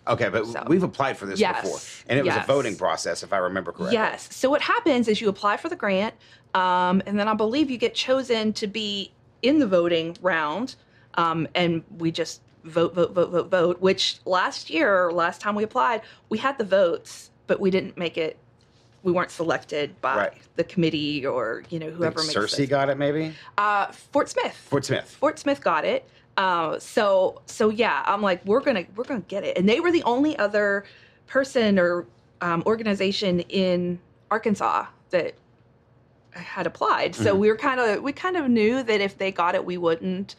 Okay, 0.06 0.28
but 0.28 0.46
so, 0.46 0.64
we've 0.66 0.82
applied 0.82 1.16
for 1.16 1.26
this 1.26 1.40
yes, 1.40 1.62
before, 1.62 1.78
and 2.08 2.18
it 2.18 2.24
was 2.24 2.36
a 2.36 2.44
voting 2.46 2.76
process, 2.76 3.22
if 3.22 3.32
I 3.32 3.38
remember 3.38 3.72
correctly. 3.72 3.94
Yes. 3.94 4.28
So 4.34 4.50
what 4.50 4.60
happens 4.60 5.08
is 5.08 5.20
you 5.20 5.28
apply 5.28 5.56
for 5.56 5.68
the 5.68 5.76
grant, 5.76 6.14
um, 6.54 7.02
and 7.06 7.18
then 7.18 7.26
I 7.26 7.34
believe 7.34 7.70
you 7.70 7.78
get 7.78 7.94
chosen 7.94 8.52
to 8.54 8.66
be 8.66 9.12
in 9.42 9.58
the 9.58 9.66
voting 9.66 10.16
round, 10.20 10.76
um, 11.14 11.48
and 11.54 11.82
we 11.98 12.10
just 12.10 12.42
vote, 12.64 12.94
vote, 12.94 13.12
vote, 13.12 13.30
vote, 13.30 13.50
vote. 13.50 13.80
Which 13.80 14.18
last 14.26 14.68
year, 14.68 15.10
last 15.12 15.40
time 15.40 15.54
we 15.54 15.64
applied, 15.64 16.02
we 16.28 16.38
had 16.38 16.58
the 16.58 16.64
votes, 16.64 17.30
but 17.46 17.60
we 17.60 17.70
didn't 17.70 17.96
make 17.96 18.18
it. 18.18 18.36
We 19.02 19.12
weren't 19.12 19.30
selected 19.30 20.00
by 20.00 20.16
right. 20.16 20.32
the 20.56 20.64
committee 20.64 21.26
or 21.26 21.62
you 21.68 21.78
know 21.78 21.90
whoever. 21.90 22.22
makes 22.22 22.34
Searcy 22.34 22.68
got 22.68 22.88
it, 22.88 22.96
maybe. 22.98 23.34
Uh, 23.58 23.86
Fort 23.92 24.28
Smith. 24.28 24.54
Fort 24.54 24.84
Smith. 24.84 25.16
Fort 25.20 25.38
Smith 25.38 25.62
got 25.62 25.84
it. 25.84 26.08
Uh, 26.36 26.78
so 26.78 27.42
so 27.46 27.68
yeah, 27.68 28.02
I'm 28.06 28.22
like, 28.22 28.44
we're 28.44 28.60
gonna 28.60 28.84
we're 28.96 29.04
gonna 29.04 29.20
get 29.20 29.44
it. 29.44 29.56
And 29.56 29.68
they 29.68 29.80
were 29.80 29.92
the 29.92 30.02
only 30.02 30.36
other 30.38 30.84
person 31.26 31.78
or 31.78 32.06
um, 32.40 32.62
organization 32.66 33.40
in 33.40 33.98
Arkansas 34.30 34.86
that 35.10 35.34
had 36.32 36.66
applied. 36.66 37.12
Mm-hmm. 37.12 37.22
So 37.22 37.34
we 37.34 37.48
were 37.48 37.56
kind 37.56 37.80
of 37.80 38.02
we 38.02 38.12
kind 38.12 38.36
of 38.36 38.48
knew 38.48 38.82
that 38.82 39.00
if 39.00 39.18
they 39.18 39.30
got 39.30 39.54
it, 39.54 39.64
we 39.64 39.76
wouldn't 39.76 40.36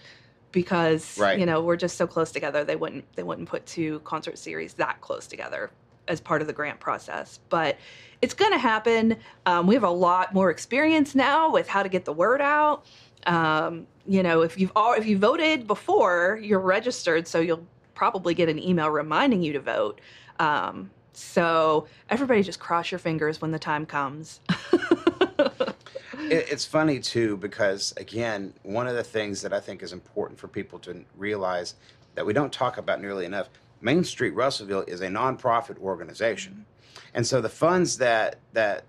because 0.51 1.17
right. 1.17 1.39
you 1.39 1.45
know 1.45 1.61
we're 1.61 1.75
just 1.77 1.97
so 1.97 2.07
close 2.07 2.31
together. 2.31 2.63
They 2.63 2.75
wouldn't 2.75 3.05
they 3.15 3.23
wouldn't 3.23 3.47
put 3.47 3.65
two 3.65 3.99
concert 3.99 4.37
series 4.37 4.73
that 4.75 5.01
close 5.01 5.27
together 5.27 5.71
as 6.07 6.19
part 6.21 6.41
of 6.41 6.47
the 6.47 6.53
grant 6.53 6.79
process. 6.79 7.39
But 7.49 7.77
it's 8.21 8.33
going 8.33 8.51
to 8.51 8.57
happen. 8.57 9.17
Um, 9.45 9.67
we 9.67 9.73
have 9.73 9.83
a 9.83 9.89
lot 9.89 10.33
more 10.33 10.49
experience 10.49 11.15
now 11.15 11.51
with 11.51 11.67
how 11.67 11.83
to 11.83 11.89
get 11.89 12.05
the 12.05 12.13
word 12.13 12.41
out. 12.41 12.85
Um, 13.25 13.87
you 14.07 14.23
know, 14.23 14.41
if 14.41 14.59
you've 14.59 14.71
all, 14.75 14.93
if 14.93 15.05
you 15.05 15.17
voted 15.17 15.67
before, 15.67 16.39
you're 16.41 16.59
registered, 16.59 17.27
so 17.27 17.39
you'll 17.39 17.65
probably 17.93 18.33
get 18.33 18.49
an 18.49 18.59
email 18.59 18.89
reminding 18.89 19.41
you 19.41 19.53
to 19.53 19.59
vote. 19.59 20.01
Um, 20.39 20.91
so 21.13 21.87
everybody 22.09 22.43
just 22.43 22.59
cross 22.59 22.91
your 22.91 22.99
fingers 22.99 23.41
when 23.41 23.51
the 23.51 23.59
time 23.59 23.85
comes. 23.85 24.41
it's 26.17 26.65
funny 26.65 26.99
too 26.99 27.37
because 27.37 27.93
again, 27.97 28.53
one 28.63 28.87
of 28.87 28.95
the 28.95 29.03
things 29.03 29.41
that 29.41 29.53
I 29.53 29.59
think 29.59 29.81
is 29.81 29.93
important 29.93 30.39
for 30.39 30.47
people 30.47 30.77
to 30.79 31.03
realize 31.15 31.75
that 32.15 32.25
we 32.25 32.33
don't 32.33 32.51
talk 32.51 32.77
about 32.77 33.01
nearly 33.01 33.25
enough. 33.25 33.49
Main 33.81 34.03
Street 34.03 34.31
Russellville 34.31 34.83
is 34.87 35.01
a 35.01 35.07
nonprofit 35.07 35.77
organization, 35.79 36.65
and 37.13 37.25
so 37.25 37.41
the 37.41 37.49
funds 37.49 37.97
that 37.97 38.37
that 38.53 38.83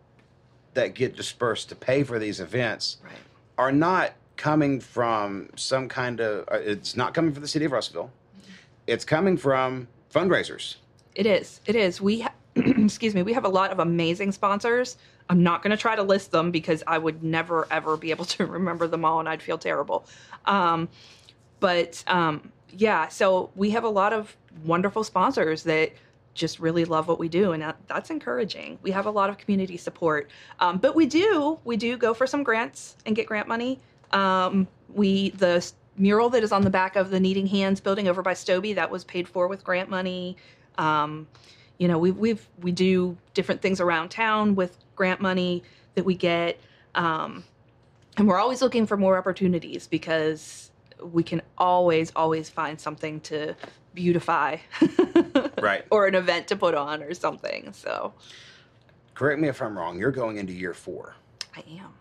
that 0.74 0.94
get 0.94 1.16
dispersed 1.16 1.68
to 1.70 1.74
pay 1.74 2.02
for 2.02 2.18
these 2.18 2.40
events 2.40 2.98
right. 3.02 3.12
are 3.58 3.72
not 3.72 4.12
coming 4.36 4.80
from 4.80 5.48
some 5.56 5.88
kind 5.88 6.20
of, 6.20 6.48
uh, 6.50 6.58
it's 6.58 6.96
not 6.96 7.14
coming 7.14 7.32
from 7.32 7.42
the 7.42 7.48
city 7.48 7.64
of 7.64 7.72
Russellville. 7.72 8.10
It's 8.86 9.04
coming 9.04 9.36
from 9.36 9.88
fundraisers. 10.12 10.76
It 11.14 11.26
is. 11.26 11.60
It 11.66 11.76
is. 11.76 12.00
We, 12.00 12.20
ha- 12.20 12.34
excuse 12.56 13.14
me, 13.14 13.22
we 13.22 13.32
have 13.32 13.44
a 13.44 13.48
lot 13.48 13.72
of 13.72 13.78
amazing 13.78 14.32
sponsors. 14.32 14.98
I'm 15.28 15.42
not 15.42 15.62
going 15.62 15.70
to 15.70 15.76
try 15.76 15.96
to 15.96 16.02
list 16.02 16.30
them 16.30 16.50
because 16.50 16.82
I 16.86 16.98
would 16.98 17.22
never, 17.22 17.66
ever 17.70 17.96
be 17.96 18.10
able 18.10 18.24
to 18.36 18.46
remember 18.46 18.86
them 18.86 19.04
all 19.04 19.20
and 19.20 19.28
I'd 19.28 19.42
feel 19.42 19.58
terrible. 19.58 20.06
Um, 20.44 20.88
but 21.58 22.04
um, 22.06 22.52
yeah, 22.70 23.08
so 23.08 23.50
we 23.56 23.70
have 23.70 23.84
a 23.84 23.88
lot 23.88 24.12
of 24.12 24.36
wonderful 24.64 25.04
sponsors 25.04 25.62
that 25.64 25.92
just 26.36 26.60
really 26.60 26.84
love 26.84 27.08
what 27.08 27.18
we 27.18 27.28
do 27.28 27.52
and 27.52 27.62
that, 27.62 27.76
that's 27.88 28.10
encouraging 28.10 28.78
we 28.82 28.90
have 28.90 29.06
a 29.06 29.10
lot 29.10 29.30
of 29.30 29.38
community 29.38 29.76
support 29.76 30.30
um, 30.60 30.78
but 30.78 30.94
we 30.94 31.06
do 31.06 31.58
we 31.64 31.76
do 31.76 31.96
go 31.96 32.14
for 32.14 32.26
some 32.26 32.42
grants 32.42 32.96
and 33.06 33.16
get 33.16 33.26
grant 33.26 33.48
money 33.48 33.80
um, 34.16 34.66
we 34.94 35.30
the 35.30 35.70
mural 35.98 36.28
that 36.30 36.42
is 36.42 36.52
on 36.52 36.62
the 36.62 36.70
back 36.70 36.96
of 36.96 37.10
the 37.10 37.20
Needing 37.20 37.46
Hands 37.46 37.78
building 37.80 38.08
over 38.08 38.22
by 38.22 38.32
Stobie 38.34 38.74
that 38.74 38.90
was 38.90 39.04
paid 39.04 39.28
for 39.28 39.46
with 39.48 39.62
grant 39.62 39.90
money. 39.90 40.36
Um, 40.78 41.26
you 41.78 41.88
know, 41.88 41.98
we 41.98 42.10
we've 42.10 42.48
we 42.62 42.72
do 42.72 43.16
different 43.34 43.60
things 43.60 43.80
around 43.80 44.08
town 44.10 44.54
with 44.54 44.76
grant 44.94 45.20
money 45.20 45.62
that 45.94 46.04
we 46.04 46.14
get, 46.14 46.58
um, 46.94 47.44
and 48.16 48.26
we're 48.26 48.38
always 48.38 48.62
looking 48.62 48.86
for 48.86 48.96
more 48.96 49.18
opportunities 49.18 49.86
because 49.86 50.70
we 51.02 51.22
can 51.22 51.42
always 51.58 52.10
always 52.16 52.48
find 52.48 52.80
something 52.80 53.20
to 53.20 53.54
beautify, 53.94 54.56
Right. 55.60 55.84
or 55.90 56.06
an 56.06 56.14
event 56.14 56.48
to 56.48 56.56
put 56.56 56.74
on 56.74 57.02
or 57.02 57.12
something. 57.14 57.72
So 57.74 58.14
Correct 59.14 59.40
me 59.40 59.48
if 59.48 59.60
I'm 59.62 59.76
wrong. 59.76 59.98
You're 59.98 60.10
going 60.10 60.36
into 60.38 60.52
year 60.52 60.74
four. 60.74 61.14
I 61.54 61.62
am. 61.80 61.92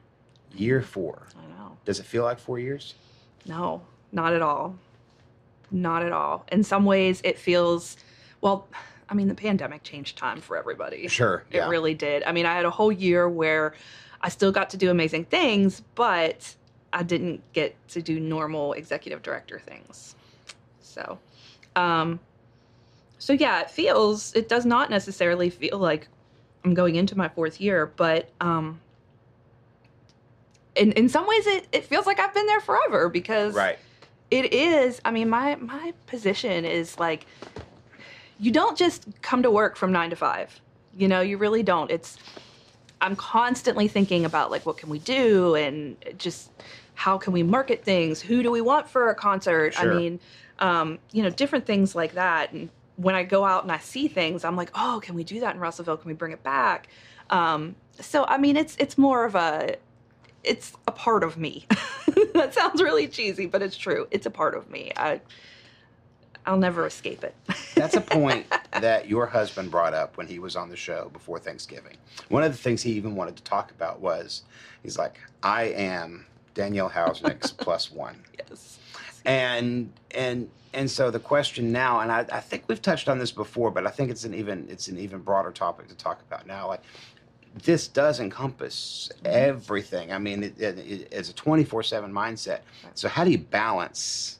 Year 0.55 0.81
four. 0.81 1.27
I 1.37 1.45
know. 1.57 1.77
Does 1.85 1.99
it 1.99 2.05
feel 2.05 2.23
like 2.23 2.39
four 2.39 2.59
years? 2.59 2.95
No, 3.45 3.81
not 4.11 4.33
at 4.33 4.41
all. 4.41 4.75
Not 5.71 6.03
at 6.03 6.11
all. 6.11 6.45
In 6.51 6.63
some 6.63 6.85
ways, 6.85 7.21
it 7.23 7.37
feels, 7.37 7.97
well, 8.41 8.67
I 9.09 9.13
mean, 9.13 9.27
the 9.27 9.35
pandemic 9.35 9.83
changed 9.83 10.17
time 10.17 10.41
for 10.41 10.57
everybody. 10.57 11.07
Sure. 11.07 11.43
It 11.51 11.57
Yeah. 11.57 11.69
really 11.69 11.93
did. 11.93 12.23
I 12.23 12.31
mean, 12.31 12.45
I 12.45 12.53
had 12.55 12.65
a 12.65 12.69
whole 12.71 12.91
year 12.91 13.27
where 13.29 13.73
I 14.21 14.29
still 14.29 14.51
got 14.51 14.69
to 14.71 14.77
do 14.77 14.89
amazing 14.89 15.25
things, 15.25 15.81
but 15.95 16.55
I 16.93 17.03
didn't 17.03 17.41
get 17.53 17.75
to 17.89 18.01
do 18.01 18.19
normal 18.19 18.73
executive 18.73 19.21
director 19.21 19.59
things. 19.59 20.15
So, 20.81 21.19
um, 21.75 22.19
so 23.19 23.33
yeah, 23.33 23.61
it 23.61 23.69
feels, 23.69 24.33
it 24.33 24.47
does 24.47 24.65
not 24.65 24.89
necessarily 24.89 25.49
feel 25.49 25.77
like 25.77 26.07
I'm 26.63 26.73
going 26.73 26.95
into 26.95 27.17
my 27.17 27.27
fourth 27.27 27.59
year, 27.61 27.85
but, 27.97 28.29
um, 28.39 28.79
in, 30.75 30.91
in 30.93 31.09
some 31.09 31.27
ways 31.27 31.47
it, 31.47 31.67
it 31.71 31.85
feels 31.85 32.05
like 32.05 32.19
I've 32.19 32.33
been 32.33 32.47
there 32.47 32.61
forever 32.61 33.09
because 33.09 33.53
right. 33.53 33.79
it 34.31 34.53
is 34.53 35.01
i 35.05 35.11
mean 35.11 35.29
my 35.29 35.55
my 35.55 35.93
position 36.07 36.65
is 36.65 36.99
like 36.99 37.25
you 38.39 38.51
don't 38.51 38.77
just 38.77 39.07
come 39.21 39.43
to 39.43 39.51
work 39.51 39.75
from 39.75 39.91
nine 39.91 40.09
to 40.09 40.15
five. 40.15 40.59
You 40.97 41.07
know 41.07 41.21
you 41.21 41.37
really 41.37 41.63
don't. 41.63 41.91
It's 41.91 42.17
i'm 43.01 43.15
constantly 43.17 43.89
thinking 43.89 44.23
about 44.23 44.49
like 44.49 44.65
what 44.65 44.77
can 44.77 44.89
we 44.89 44.99
do 44.99 45.53
and 45.55 45.97
just 46.17 46.49
how 46.93 47.17
can 47.17 47.33
we 47.33 47.43
market 47.43 47.83
things? 47.83 48.21
Who 48.21 48.41
do 48.41 48.49
we 48.49 48.61
want 48.61 48.89
for 48.89 49.09
a 49.09 49.15
concert? 49.15 49.73
Sure. 49.73 49.91
i 49.91 49.95
mean 49.95 50.19
um, 50.59 50.99
you 51.11 51.21
know 51.21 51.29
different 51.29 51.65
things 51.65 51.95
like 51.95 52.13
that. 52.13 52.53
And 52.53 52.69
when 52.95 53.13
i 53.13 53.23
go 53.23 53.43
out 53.43 53.63
and 53.63 53.71
i 53.71 53.77
see 53.77 54.07
things 54.07 54.45
i'm 54.45 54.55
like 54.55 54.71
oh 54.73 55.01
can 55.03 55.15
we 55.15 55.23
do 55.23 55.39
that 55.41 55.55
in 55.55 55.61
russellville? 55.61 55.97
Can 55.97 56.07
we 56.07 56.13
bring 56.13 56.31
it 56.31 56.43
back? 56.43 56.87
Um, 57.29 57.75
so 57.99 58.25
i 58.25 58.37
mean 58.37 58.55
it's 58.57 58.75
it's 58.79 58.97
more 58.97 59.25
of 59.25 59.35
a 59.35 59.75
it's 60.45 60.73
a 60.87 60.91
part 60.91 61.23
of 61.23 61.37
me. 61.37 61.65
that 62.33 62.53
sounds 62.53 62.81
really 62.81 63.07
cheesy, 63.07 63.45
but 63.45 63.61
it's 63.61 63.77
true. 63.77 64.07
It's 64.11 64.25
a 64.25 64.31
part 64.31 64.55
of 64.55 64.69
me. 64.69 64.91
I 64.95 65.21
I'll 66.45 66.57
never 66.57 66.85
escape 66.85 67.23
it. 67.23 67.33
That's 67.75 67.95
a 67.95 68.01
point 68.01 68.45
that 68.71 69.09
your 69.09 69.25
husband 69.25 69.71
brought 69.71 69.93
up 69.93 70.17
when 70.17 70.27
he 70.27 70.39
was 70.39 70.55
on 70.55 70.69
the 70.69 70.75
show 70.75 71.09
before 71.11 71.39
Thanksgiving. 71.39 71.97
One 72.29 72.43
of 72.43 72.51
the 72.51 72.57
things 72.57 72.83
he 72.83 72.91
even 72.91 73.15
wanted 73.15 73.35
to 73.37 73.43
talk 73.43 73.71
about 73.71 73.99
was 73.99 74.43
he's 74.83 74.97
like, 74.97 75.19
I 75.41 75.63
am 75.63 76.25
Danielle 76.53 76.89
Housenick's 76.89 77.51
plus 77.57 77.91
one. 77.91 78.23
yes. 78.37 78.79
And 79.25 79.91
and 80.11 80.49
and 80.73 80.91
so 80.91 81.09
the 81.09 81.19
question 81.19 81.71
now, 81.71 82.01
and 82.01 82.11
I, 82.11 82.25
I 82.31 82.41
think 82.41 82.65
we've 82.67 82.81
touched 82.81 83.09
on 83.09 83.17
this 83.17 83.31
before, 83.31 83.71
but 83.71 83.87
I 83.87 83.89
think 83.89 84.11
it's 84.11 84.23
an 84.23 84.35
even 84.35 84.67
it's 84.69 84.87
an 84.87 84.99
even 84.99 85.21
broader 85.21 85.51
topic 85.51 85.87
to 85.87 85.95
talk 85.95 86.21
about 86.21 86.45
now. 86.45 86.67
Like 86.67 86.81
this 87.63 87.87
does 87.87 88.19
encompass 88.19 89.09
everything. 89.23 90.11
I 90.11 90.17
mean, 90.17 90.43
it, 90.43 90.59
it, 90.59 90.77
it- 90.79 91.07
it's 91.11 91.29
a 91.29 91.33
twenty 91.33 91.63
four 91.63 91.83
seven 91.83 92.11
mindset. 92.11 92.59
So 92.93 93.07
how 93.07 93.23
do 93.23 93.31
you 93.31 93.37
balance 93.37 94.39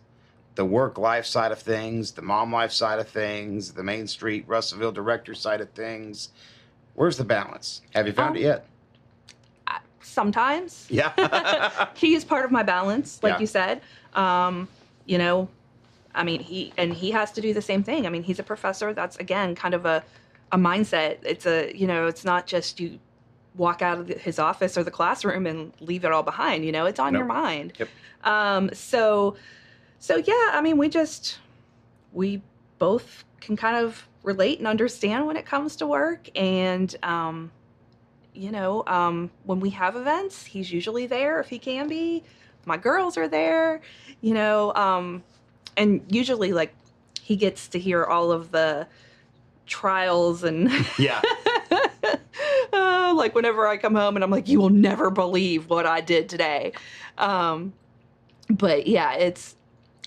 the 0.56 0.66
work 0.66 0.98
life 0.98 1.26
side 1.26 1.52
of 1.52 1.60
things, 1.60 2.12
the 2.12 2.22
mom 2.22 2.52
life 2.54 2.72
side 2.72 3.00
of 3.00 3.08
things, 3.08 3.74
the 3.74 3.84
Main 3.84 4.08
Street 4.08 4.44
Russellville 4.48 4.92
director 4.92 5.34
side 5.34 5.62
of 5.62 5.70
things? 5.72 6.30
Where's 6.96 7.18
the 7.18 7.26
balance? 7.26 7.82
Have 7.94 8.08
you 8.08 8.14
found 8.14 8.32
Um, 8.32 8.36
it 8.38 8.42
yet? 8.42 8.66
Sometimes 10.02 10.86
Yeah. 10.90 11.88
he 11.96 12.14
is 12.16 12.24
part 12.24 12.46
of 12.46 12.52
my 12.52 12.64
balance, 12.64 13.22
like 13.24 13.34
Yeah. 13.34 13.40
you 13.40 13.48
said. 13.48 13.82
Um, 14.14 14.68
you 15.06 15.18
know, 15.18 15.50
I 16.14 16.24
mean, 16.24 16.40
he 16.40 16.72
and 16.78 16.94
he 16.94 17.12
has 17.12 17.32
to 17.34 17.42
do 17.42 17.54
the 17.54 17.62
same 17.62 17.84
thing. 17.84 18.06
I 18.06 18.10
mean, 18.10 18.24
he's 18.24 18.40
a 18.40 18.44
professor. 18.44 18.94
That's 18.94 19.18
again 19.18 19.56
kind 19.56 19.74
of 19.74 19.86
a 19.86 20.04
a 20.52 20.58
mindset. 20.58 21.18
It's 21.24 21.46
a 21.46 21.72
you 21.76 21.88
know, 21.88 22.08
it's 22.08 22.26
not 22.26 22.48
just 22.48 22.80
you 22.80 23.00
walk 23.56 23.82
out 23.82 24.00
of 24.00 24.08
his 24.10 24.40
office 24.40 24.78
or 24.78 24.84
the 24.84 24.92
classroom 24.92 25.48
and 25.48 25.72
leave 25.80 26.04
it 26.06 26.12
all 26.12 26.24
behind. 26.24 26.66
You 26.66 26.72
know, 26.72 26.86
it's 26.86 27.00
on 27.00 27.14
Nope. 27.14 27.20
your 27.22 27.28
mind. 27.28 27.74
Yep. 27.78 27.90
Um, 28.24 28.70
so, 28.74 29.36
so 30.00 30.18
yeah, 30.18 30.52
I 30.52 30.62
mean, 30.62 30.78
we 30.78 30.90
just 30.90 31.40
we 32.14 32.42
both 32.80 33.24
can 33.40 33.56
kind 33.56 33.78
of 33.78 34.08
relate 34.24 34.58
and 34.60 34.68
understand 34.68 35.28
when 35.28 35.38
it 35.38 35.46
comes 35.46 35.76
to 35.78 35.88
work, 35.88 36.30
and 36.36 36.96
um, 37.04 37.52
you 38.34 38.52
know, 38.52 38.84
um, 38.88 39.30
when 39.44 39.60
we 39.60 39.70
have 39.72 39.96
events, 39.96 40.46
he's 40.46 40.72
usually 40.72 41.08
there 41.08 41.40
if 41.40 41.48
he 41.48 41.60
can 41.60 41.88
be. 41.88 42.24
My 42.66 42.78
girls 42.78 43.16
are 43.16 43.28
there, 43.28 43.82
you 44.22 44.34
know, 44.34 44.74
um, 44.74 45.24
and 45.78 46.04
usually 46.10 46.52
like 46.52 46.74
he 47.22 47.36
gets 47.36 47.68
to 47.70 47.80
hear 47.80 48.04
all 48.04 48.32
of 48.32 48.52
the 48.52 48.88
trials 49.66 50.44
and 50.44 50.70
yeah. 51.00 51.22
uh, 52.74 53.14
like 53.16 53.36
whenever 53.36 53.68
I 53.68 53.78
come 53.78 53.96
home 53.96 54.16
and 54.16 54.24
I'm 54.24 54.32
like, 54.32 54.48
you 54.48 54.60
will 54.60 54.70
never 54.70 55.10
believe 55.10 55.70
what 55.70 55.86
I 55.86 56.02
did 56.02 56.30
today. 56.30 56.74
Um, 57.18 57.74
but 58.50 58.88
yeah, 58.88 59.14
it's 59.14 59.56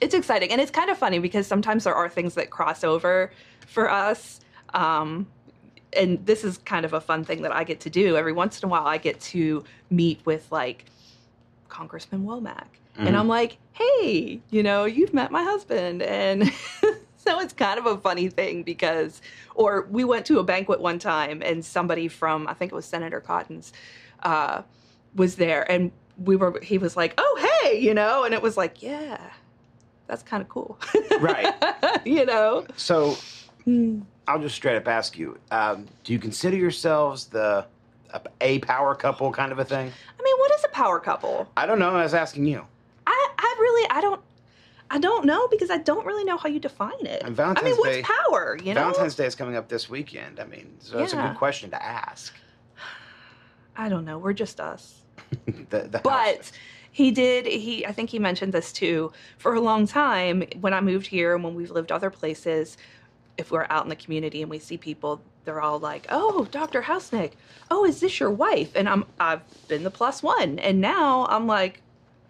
it's 0.01 0.15
exciting 0.15 0.53
and 0.53 0.61
it's 0.61 0.71
kind 0.71 0.91
of 0.91 0.99
funny 0.99 1.19
because 1.19 1.47
sometimes 1.47 1.85
there 1.85 1.95
are 1.95 2.09
things 2.09 2.35
that 2.35 2.51
cross 2.51 2.85
over 2.85 3.33
for 3.67 3.91
us. 3.91 4.41
Um, 4.75 5.27
and 5.95 6.25
this 6.27 6.45
is 6.45 6.59
kind 6.59 6.85
of 6.85 6.93
a 6.93 7.01
fun 7.01 7.25
thing 7.25 7.43
that 7.43 7.53
I 7.53 7.65
get 7.65 7.81
to 7.81 7.91
do. 7.91 8.17
Every 8.17 8.33
once 8.33 8.63
in 8.63 8.69
a 8.69 8.71
while, 8.71 8.87
I 8.87 8.99
get 8.99 9.19
to 9.21 9.65
meet 9.91 10.21
with 10.25 10.47
like 10.53 10.85
Congressman 11.69 12.25
Womack. 12.25 12.67
And 12.97 13.15
Mhm. 13.15 13.19
I'm 13.19 13.29
like, 13.29 13.59
hey, 13.73 14.41
you 14.51 14.63
know, 14.63 14.85
you've 14.85 15.15
met 15.15 15.31
my 15.31 15.43
husband. 15.43 16.03
And 16.03 16.53
so 17.29 17.41
it's 17.41 17.53
kind 17.53 17.79
of 17.79 17.85
a 17.85 17.99
funny 17.99 18.29
thing 18.29 18.63
because, 18.63 19.21
or 19.55 19.87
we 19.91 20.03
went 20.03 20.25
to 20.27 20.39
a 20.39 20.43
banquet 20.45 20.81
one 20.81 20.99
time 20.99 21.43
and 21.45 21.63
somebody 21.63 22.09
from, 22.09 22.49
I 22.49 22.55
think 22.55 22.73
it 22.73 22.75
was 22.75 22.87
Senator 22.87 23.21
Cotton's, 23.21 23.75
uh, 24.23 24.63
was 25.15 25.37
there. 25.37 25.71
And 25.71 25.93
we 26.25 26.37
were, 26.37 26.59
he 26.63 26.79
was 26.79 26.97
like, 26.97 27.13
oh, 27.19 27.61
hey, 27.63 27.79
you 27.79 27.93
know, 27.93 28.25
and 28.25 28.33
it 28.33 28.41
was 28.41 28.57
like, 28.57 28.83
yeah, 28.83 29.21
that's 30.07 30.23
kind 30.23 30.41
of 30.41 30.49
cool. 30.49 30.79
Right. 31.21 31.53
you 32.07 32.25
know? 32.25 32.67
So. 32.77 33.17
I'll 34.27 34.39
just 34.39 34.55
straight 34.55 34.77
up 34.77 34.89
ask 34.89 35.19
you: 35.19 35.39
um, 35.51 35.87
Do 36.05 36.13
you 36.13 36.19
consider 36.19 36.57
yourselves 36.57 37.27
the 37.27 37.67
a 38.41 38.59
power 38.61 38.95
couple 38.95 39.31
kind 39.33 39.53
of 39.53 39.59
a 39.59 39.65
thing? 39.65 39.91
I 40.19 40.23
mean, 40.23 40.39
what 40.39 40.55
is 40.55 40.65
a 40.65 40.69
power 40.69 41.01
couple? 41.01 41.51
I 41.57 41.67
don't 41.67 41.79
know. 41.79 41.91
I 41.91 42.03
was 42.03 42.15
asking 42.15 42.47
you. 42.47 42.65
I, 43.07 43.29
I 43.39 43.57
really, 43.59 43.91
I 43.91 44.01
don't, 44.01 44.21
I 44.91 44.99
don't 44.99 45.27
know 45.27 45.49
because 45.49 45.71
I 45.71 45.79
don't 45.79 46.07
really 46.07 46.25
know 46.25 46.37
how 46.37 46.49
you 46.49 46.59
define 46.61 47.05
it. 47.05 47.23
And 47.23 47.39
I 47.39 47.63
mean, 47.63 47.75
what's 47.77 47.97
Day- 47.97 48.03
power? 48.03 48.59
You 48.63 48.75
know, 48.75 48.81
Valentine's 48.81 49.15
Day 49.17 49.27
is 49.27 49.35
coming 49.35 49.57
up 49.57 49.69
this 49.69 49.91
weekend. 49.91 50.41
I 50.41 50.45
mean, 50.45 50.77
so 50.79 50.99
it's 50.99 51.13
a 51.13 51.17
good 51.17 51.37
question 51.37 51.71
to 51.71 51.83
ask. 51.83 52.35
I 53.77 53.89
don't 53.89 54.05
know. 54.05 54.19
We're 54.19 54.33
just 54.33 54.61
us. 54.61 55.03
the, 55.47 55.81
the 55.83 56.01
But 56.03 56.37
house- 56.37 56.53
he 56.91 57.11
did. 57.11 57.47
He, 57.47 57.87
I 57.87 57.93
think 57.93 58.11
he 58.11 58.19
mentioned 58.19 58.53
this 58.53 58.73
too. 58.73 59.13
For 59.37 59.55
a 59.55 59.61
long 59.61 59.87
time, 59.87 60.43
when 60.61 60.73
I 60.75 60.81
moved 60.81 61.07
here 61.07 61.35
and 61.35 61.45
when 61.45 61.55
we've 61.55 61.71
lived 61.71 61.93
other 61.93 62.11
places, 62.11 62.77
if 63.37 63.51
we're 63.53 63.67
out 63.71 63.85
in 63.85 63.89
the 63.89 63.97
community 63.97 64.43
and 64.43 64.51
we 64.51 64.59
see 64.59 64.77
people, 64.79 65.21
they're 65.45 65.61
all 65.61 65.79
like, 65.79 66.07
"Oh, 66.11 66.47
Dr. 66.51 66.83
Housenick. 66.83 67.33
Oh, 67.71 67.85
is 67.85 68.01
this 68.01 68.19
your 68.19 68.31
wife?" 68.31 68.73
And 68.75 68.89
I'm, 68.89 69.05
I've 69.21 69.43
been 69.69 69.85
the 69.85 69.91
plus 69.91 70.23
one, 70.23 70.59
and 70.59 70.81
now 70.81 71.27
I'm 71.31 71.47
like, 71.47 71.83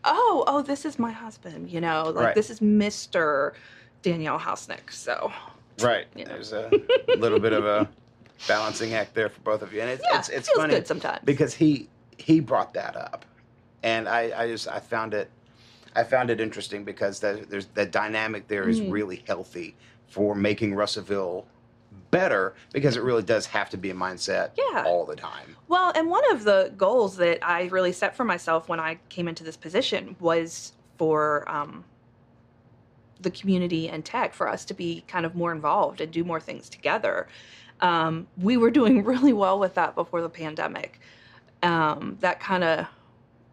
"Oh, 0.05 0.45
oh, 0.47 0.63
this 0.63 0.85
is 0.85 0.99
my 0.99 1.13
husband." 1.13 1.71
You 1.71 1.81
know, 1.81 2.05
like 2.15 2.27
Right. 2.27 2.35
this 2.35 2.51
is 2.51 2.61
Mister 2.61 3.55
Danielle 4.03 4.39
Housenick. 4.39 4.91
So 4.93 5.33
right, 5.81 6.07
you 6.17 6.25
know. 6.25 6.33
there's 6.33 6.53
a 6.53 6.71
little 7.19 7.39
bit 7.41 7.53
of 7.53 7.65
a 7.65 7.89
balancing 8.47 8.95
act 8.95 9.15
there 9.15 9.29
for 9.29 9.41
both 9.41 9.63
of 9.63 9.73
you, 9.73 9.81
and 9.81 9.91
it's 9.91 10.03
yeah, 10.11 10.19
it's, 10.19 10.29
it's 10.29 10.49
feels 10.49 10.57
funny 10.63 10.75
good 10.75 10.87
sometimes. 10.87 11.21
because 11.25 11.55
he 11.55 11.89
he 12.17 12.41
brought 12.41 12.75
that 12.75 12.97
up, 12.97 13.25
and 13.83 14.09
I 14.09 14.33
I 14.45 14.49
just 14.49 14.69
I 14.69 14.81
found 14.81 15.15
it 15.15 15.31
I 15.97 16.05
found 16.05 16.31
it 16.31 16.41
interesting 16.41 16.85
because 16.85 17.19
the, 17.21 17.45
there's 17.49 17.67
the 17.67 17.87
dynamic 17.87 18.47
there 18.49 18.69
is 18.69 18.81
Mhm. 18.81 18.93
really 18.93 19.25
healthy 19.27 19.75
for 20.09 20.35
making 20.35 20.75
Russellville 20.75 21.47
better 22.11 22.55
because 22.73 22.97
it 22.97 23.03
really 23.03 23.23
does 23.23 23.47
have 23.47 23.71
to 23.71 23.77
be 23.77 23.91
a 23.91 23.95
mindset 23.95 24.51
Yeah. 24.57 24.85
all 24.87 25.05
the 25.05 25.17
time. 25.17 25.57
Well, 25.69 25.93
and 25.95 26.09
one 26.09 26.29
of 26.33 26.45
the 26.45 26.73
goals 26.77 27.17
that 27.17 27.39
I 27.43 27.65
really 27.67 27.93
set 27.93 28.17
for 28.17 28.25
myself 28.25 28.69
when 28.69 28.81
I 28.81 28.99
came 29.09 29.29
into 29.29 29.45
this 29.45 29.57
position 29.57 30.17
was 30.21 30.73
for 30.97 31.49
um, 31.51 31.85
the 33.21 33.31
community 33.31 33.89
and 33.89 34.05
tech 34.05 34.35
for 34.35 34.49
us 34.49 34.65
to 34.67 34.75
be 34.75 35.05
kind 35.09 35.27
of 35.27 35.35
more 35.35 35.53
involved 35.53 36.01
and 36.01 36.13
do 36.13 36.25
more 36.25 36.41
things 36.41 36.69
together. 36.69 37.29
Um, 37.81 38.27
we 38.37 38.57
were 38.57 38.71
doing 38.71 39.05
really 39.13 39.33
well 39.33 39.59
with 39.59 39.75
that 39.75 39.95
before 39.95 40.23
the 40.23 40.29
pandemic. 40.29 41.01
Um, 41.63 42.17
that 42.21 42.39
kind 42.41 42.63
of 42.65 42.87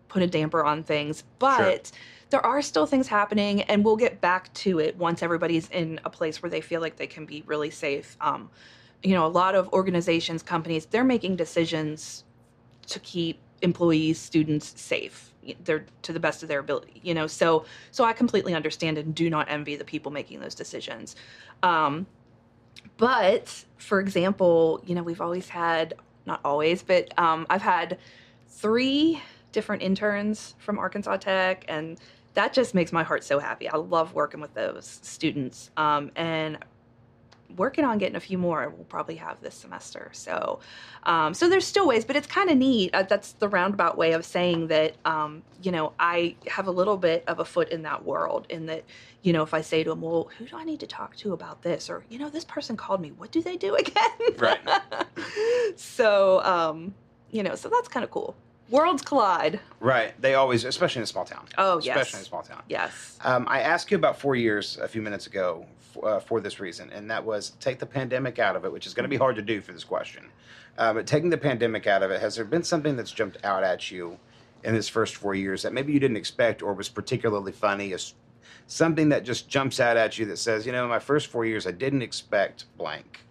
put 0.08 0.22
a 0.22 0.28
damper 0.28 0.64
on 0.64 0.84
things, 0.84 1.24
but 1.40 1.58
sure. 1.88 2.00
There 2.30 2.46
are 2.46 2.62
still 2.62 2.86
things 2.86 3.08
happening, 3.08 3.62
and 3.64 3.86
we'll 3.86 3.96
get 3.96 4.20
back 4.22 4.54
to 4.54 4.80
it 4.80 4.98
once 4.98 5.22
everybody's 5.22 5.70
in 5.70 6.00
a 6.04 6.10
place 6.10 6.42
where 6.42 6.50
they 6.50 6.62
feel 6.62 6.82
like 6.82 6.98
they 6.98 7.08
can 7.08 7.26
be 7.26 7.44
really 7.46 7.70
safe. 7.70 8.18
Um, 8.20 8.50
you 9.04 9.14
know, 9.14 9.26
a 9.26 9.30
lot 9.30 9.56
of 9.56 9.72
organizations, 9.74 10.42
companies, 10.42 10.88
they're 10.88 11.04
making 11.04 11.36
decisions 11.36 12.24
to 12.88 13.00
keep 13.00 13.40
employees, 13.62 14.20
students 14.20 14.80
safe. 14.82 15.34
They're 15.64 15.86
to 16.02 16.14
the 16.14 16.20
best 16.20 16.42
of 16.42 16.50
their 16.50 16.60
ability, 16.60 17.02
you 17.04 17.14
know. 17.14 17.28
So, 17.28 17.66
so 17.92 18.04
I 18.04 18.14
completely 18.14 18.54
understand 18.54 18.98
and 18.98 19.14
do 19.14 19.30
not 19.30 19.50
envy 19.50 19.76
the 19.76 19.86
people 19.86 20.12
making 20.12 20.40
those 20.40 20.56
decisions. 20.56 21.16
Um, 21.62 22.08
but 22.98 23.66
for 23.78 24.00
example, 24.00 24.82
you 24.86 24.96
know, 24.96 25.04
we've 25.04 25.22
always 25.22 25.50
had 25.50 25.94
not 26.26 26.40
always, 26.44 26.82
but 26.82 27.18
um, 27.20 27.46
I've 27.50 27.62
had 27.62 28.00
three 28.48 29.22
different 29.56 29.82
interns 29.82 30.54
from 30.60 30.78
Arkansas 30.78 31.18
Tech, 31.18 31.64
and 31.68 31.98
that 32.36 32.54
just 32.54 32.76
makes 32.76 32.92
my 32.92 33.04
heart 33.04 33.24
so 33.24 33.40
happy. 33.40 33.70
I 33.70 33.78
love 33.78 34.14
working 34.14 34.42
with 34.42 34.54
those 34.54 35.00
students, 35.02 35.72
um, 35.78 36.12
and 36.16 36.60
working 37.58 37.86
on 37.86 37.98
getting 37.98 38.16
a 38.16 38.20
few 38.20 38.38
more 38.38 38.70
we'll 38.76 38.86
probably 38.86 39.16
have 39.16 39.40
this 39.40 39.56
semester. 39.56 40.10
So 40.14 40.60
um, 41.04 41.34
so 41.34 41.48
there's 41.48 41.66
still 41.66 41.88
ways 41.88 42.04
but 42.04 42.16
it's 42.16 42.28
kind 42.28 42.50
of 42.50 42.58
neat 42.58 42.94
uh, 42.94 43.04
that's 43.04 43.34
the 43.34 43.48
roundabout 43.48 43.98
way 43.98 44.12
of 44.14 44.26
saying 44.26 44.68
that 44.68 44.96
um, 45.06 45.44
you 45.62 45.72
know 45.72 45.94
i 46.00 46.36
have 46.48 46.68
a 46.68 46.72
little 46.72 46.98
bit 46.98 47.24
of 47.28 47.40
a 47.40 47.46
foot 47.46 47.70
in 47.70 47.84
that 47.84 48.04
world 48.04 48.46
in 48.50 48.66
that 48.66 48.84
you 49.22 49.32
know 49.32 49.44
if 49.44 49.54
i 49.54 49.62
say 49.62 49.84
to 49.84 49.92
them 49.92 50.02
well 50.02 50.30
who 50.38 50.46
do 50.46 50.58
i 50.58 50.64
need 50.66 50.80
to 50.80 50.88
talk 50.88 51.16
to 51.16 51.34
about 51.34 51.62
this? 51.62 51.90
or 51.90 52.04
you 52.10 52.18
know 52.18 52.30
this 52.30 52.44
person 52.46 52.76
called 52.76 53.00
me 53.00 53.12
what 53.12 53.32
do 53.32 53.42
they 53.42 53.56
do 53.56 53.76
again? 53.76 54.12
Right. 54.38 54.60
So 55.78 56.44
um, 56.44 56.94
you 57.32 57.44
know 57.44 57.56
so 57.56 57.70
that's 57.70 57.88
kind 57.88 58.04
of 58.04 58.12
cool 58.12 58.36
Worlds 58.70 59.04
collide. 59.04 59.60
Right. 59.80 60.20
They 60.20 60.34
always, 60.34 60.66
especially 60.66 61.00
in 61.00 61.04
a 61.04 61.08
small 61.08 61.26
town. 61.26 61.46
Oh, 61.58 61.80
yes. 61.80 61.96
Especially 61.96 62.20
in 62.20 62.22
a 62.24 62.28
small 62.28 62.42
town. 62.42 62.64
Yes. 62.68 63.20
Um, 63.24 63.46
I 63.48 63.62
asked 63.62 63.92
you 63.92 63.98
about 63.98 64.20
four 64.20 64.36
years 64.36 64.78
a 64.82 64.88
few 64.88 65.02
minutes 65.02 65.28
ago 65.28 65.66
uh, 66.02 66.20
for 66.20 66.42
this 66.42 66.60
reason, 66.60 66.92
and 66.92 67.10
that 67.12 67.24
was 67.24 67.52
take 67.60 67.80
the 67.80 67.86
pandemic 67.86 68.40
out 68.40 68.56
of 68.56 68.66
it, 68.66 68.72
which 68.72 68.88
is 68.88 68.94
going 68.94 69.04
to 69.04 69.10
be 69.10 69.18
hard 69.18 69.36
to 69.36 69.42
do 69.42 69.62
for 69.62 69.72
this 69.72 69.84
question. 69.84 70.26
Uh, 70.78 70.94
but 70.94 71.08
taking 71.08 71.30
the 71.30 71.38
pandemic 71.38 71.88
out 71.88 72.04
of 72.04 72.12
it, 72.12 72.20
has 72.20 72.36
there 72.36 72.46
been 72.46 72.64
something 72.64 72.96
that's 72.96 73.12
jumped 73.12 73.38
out 73.44 73.64
at 73.64 73.92
you 73.92 74.18
in 74.64 74.74
this 74.74 74.90
first 74.90 75.16
four 75.16 75.36
years 75.36 75.62
that 75.62 75.72
maybe 75.72 75.94
you 75.94 76.00
didn't 76.00 76.18
expect 76.18 76.62
or 76.62 76.74
was 76.74 76.90
particularly 76.90 77.52
funny? 77.52 77.94
A, 77.94 77.98
something 78.68 79.10
that 79.10 79.24
just 79.24 79.48
jumps 79.48 79.80
out 79.80 79.96
at 79.96 80.18
you 80.18 80.26
that 80.26 80.38
says, 80.38 80.66
you 80.66 80.72
know, 80.72 80.84
in 80.84 80.90
my 80.90 81.00
first 81.00 81.28
four 81.28 81.46
years, 81.46 81.68
I 81.68 81.72
didn't 81.72 82.02
expect 82.02 82.66
blank. 82.78 83.22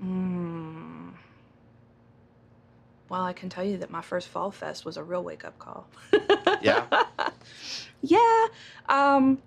Hmm. 0.00 0.63
Well, 3.14 3.22
I 3.22 3.32
can 3.32 3.48
tell 3.48 3.62
you 3.62 3.76
that 3.76 3.92
my 3.92 4.02
first 4.02 4.26
Fall 4.26 4.50
Fest 4.50 4.84
was 4.84 4.96
a 4.96 5.04
real 5.04 5.22
wake 5.22 5.44
up 5.44 5.56
call. 5.60 5.86
yeah. 6.60 6.86
Yeah. 8.02 8.46
Um, 8.88 9.38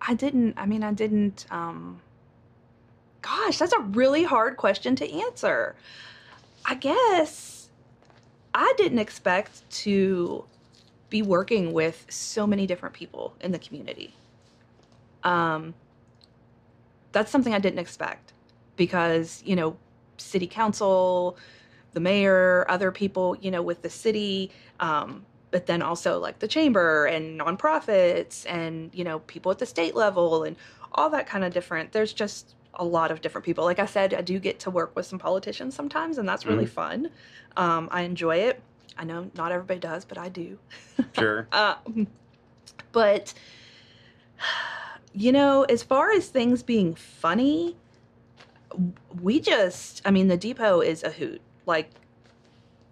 I 0.00 0.14
didn't, 0.14 0.54
I 0.56 0.64
mean, 0.66 0.84
I 0.84 0.92
didn't, 0.92 1.46
um, 1.50 2.00
gosh, 3.22 3.58
that's 3.58 3.72
a 3.72 3.80
really 3.80 4.22
hard 4.22 4.56
question 4.56 4.94
to 4.96 5.12
answer. 5.12 5.74
I 6.64 6.76
guess 6.76 7.68
I 8.54 8.72
didn't 8.76 9.00
expect 9.00 9.68
to 9.82 10.44
be 11.10 11.22
working 11.22 11.72
with 11.72 12.06
so 12.08 12.46
many 12.46 12.68
different 12.68 12.94
people 12.94 13.34
in 13.40 13.50
the 13.50 13.58
community. 13.58 14.14
Um, 15.24 15.74
that's 17.10 17.32
something 17.32 17.52
I 17.52 17.58
didn't 17.58 17.80
expect 17.80 18.32
because, 18.76 19.42
you 19.44 19.56
know, 19.56 19.76
city 20.22 20.46
council, 20.46 21.36
the 21.92 22.00
mayor, 22.00 22.64
other 22.68 22.90
people, 22.90 23.36
you 23.40 23.50
know, 23.50 23.62
with 23.62 23.82
the 23.82 23.90
city, 23.90 24.50
um, 24.80 25.24
but 25.52 25.66
then 25.66 25.82
also 25.82 26.18
like 26.18 26.40
the 26.40 26.48
chamber 26.48 27.06
and 27.06 27.38
nonprofits 27.38 28.44
and 28.48 28.90
you 28.92 29.04
know 29.04 29.20
people 29.20 29.52
at 29.52 29.58
the 29.58 29.66
state 29.66 29.94
level 29.94 30.42
and 30.42 30.56
all 30.92 31.10
that 31.10 31.26
kind 31.26 31.44
of 31.44 31.52
different. 31.52 31.92
There's 31.92 32.12
just 32.12 32.56
a 32.74 32.84
lot 32.84 33.10
of 33.10 33.20
different 33.20 33.44
people. 33.44 33.64
Like 33.64 33.78
i 33.78 33.86
said 33.86 34.14
i 34.14 34.22
do 34.22 34.40
get 34.40 34.58
to 34.60 34.70
work 34.70 34.96
with 34.96 35.06
some 35.06 35.18
politicians 35.18 35.74
sometimes 35.74 36.18
and 36.18 36.28
that's 36.28 36.46
really 36.46 36.64
mm-hmm. 36.64 36.74
fun. 36.74 37.10
Um, 37.56 37.88
i 37.92 38.02
enjoy 38.02 38.36
it. 38.38 38.60
I 38.96 39.04
know 39.04 39.30
not 39.36 39.52
everybody 39.52 39.78
does 39.78 40.04
but 40.04 40.18
i 40.18 40.28
do. 40.28 40.58
Sure. 41.18 41.46
Um, 41.52 42.06
but 42.92 43.34
you 45.12 45.30
know 45.32 45.64
as 45.64 45.82
far 45.82 46.12
as 46.12 46.28
things 46.28 46.62
being 46.62 46.94
funny 46.94 47.76
we 49.20 49.40
just 49.40 50.02
i 50.04 50.10
mean 50.10 50.28
the 50.28 50.36
depot 50.36 50.80
is 50.80 51.02
a 51.02 51.10
hoot 51.10 51.40
like 51.66 51.90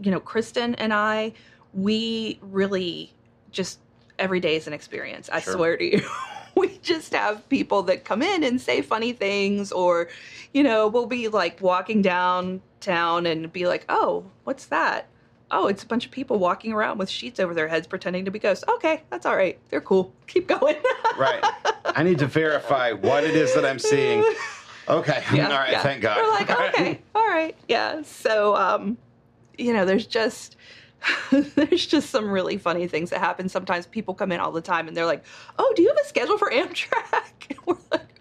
you 0.00 0.10
know 0.10 0.20
kristen 0.20 0.74
and 0.76 0.92
i 0.92 1.32
we 1.72 2.38
really 2.42 3.12
just 3.50 3.78
every 4.20 4.40
day 4.40 4.56
is 4.56 4.66
an 4.66 4.72
experience. 4.72 5.28
I 5.32 5.40
sure. 5.40 5.54
swear 5.54 5.76
to 5.76 5.84
you. 5.84 6.02
we 6.54 6.78
just 6.78 7.12
have 7.14 7.48
people 7.48 7.82
that 7.84 8.04
come 8.04 8.22
in 8.22 8.44
and 8.44 8.60
say 8.60 8.82
funny 8.82 9.12
things 9.12 9.72
or 9.72 10.08
you 10.52 10.62
know, 10.62 10.88
we'll 10.88 11.06
be 11.06 11.28
like 11.28 11.60
walking 11.60 12.02
downtown 12.02 13.26
and 13.26 13.52
be 13.52 13.66
like, 13.66 13.84
"Oh, 13.88 14.24
what's 14.44 14.66
that?" 14.66 15.06
Oh, 15.52 15.66
it's 15.66 15.82
a 15.82 15.86
bunch 15.86 16.04
of 16.04 16.12
people 16.12 16.38
walking 16.38 16.72
around 16.72 16.98
with 16.98 17.08
sheets 17.08 17.40
over 17.40 17.54
their 17.54 17.68
heads 17.68 17.86
pretending 17.86 18.24
to 18.24 18.30
be 18.30 18.38
ghosts. 18.38 18.64
Okay, 18.68 19.02
that's 19.10 19.26
all 19.26 19.36
right. 19.36 19.58
They're 19.68 19.80
cool. 19.80 20.12
Keep 20.26 20.48
going. 20.48 20.76
right. 21.18 21.44
I 21.84 22.02
need 22.02 22.18
to 22.18 22.26
verify 22.26 22.92
what 22.92 23.24
it 23.24 23.34
is 23.34 23.54
that 23.54 23.64
I'm 23.64 23.78
seeing. 23.78 24.24
Okay. 24.90 25.22
Yeah, 25.33 25.48
all 25.48 25.59
right, 25.59 25.72
yeah. 25.72 25.83
thank 25.83 26.03
God. 26.03 26.18
We're 26.18 26.31
like, 26.31 26.50
okay, 26.50 27.00
all 27.14 27.26
right. 27.26 27.57
Yeah. 27.68 28.03
So 28.03 28.57
um, 28.57 28.98
you 29.57 29.72
know, 29.72 29.85
there's 29.85 30.07
just 30.07 30.57
there's 31.31 31.87
just 31.87 32.11
some 32.11 32.31
really 32.31 32.59
funny 32.59 32.87
things 32.87 33.11
that 33.11 33.20
happen. 33.20 33.48
Sometimes 33.48 33.87
people 33.87 34.14
come 34.14 34.33
in 34.33 34.40
all 34.40 34.53
the 34.53 34.61
time 34.61 34.88
and 34.88 34.96
they're 34.96 35.07
like, 35.07 35.24
"Oh, 35.59 35.72
do 35.76 35.83
you 35.83 35.88
have 35.88 35.98
a 35.98 36.09
schedule 36.09 36.38
for 36.38 36.50
Amtrak?" 36.50 37.33
And 37.50 37.59
we're 37.66 37.76
like, 37.90 38.20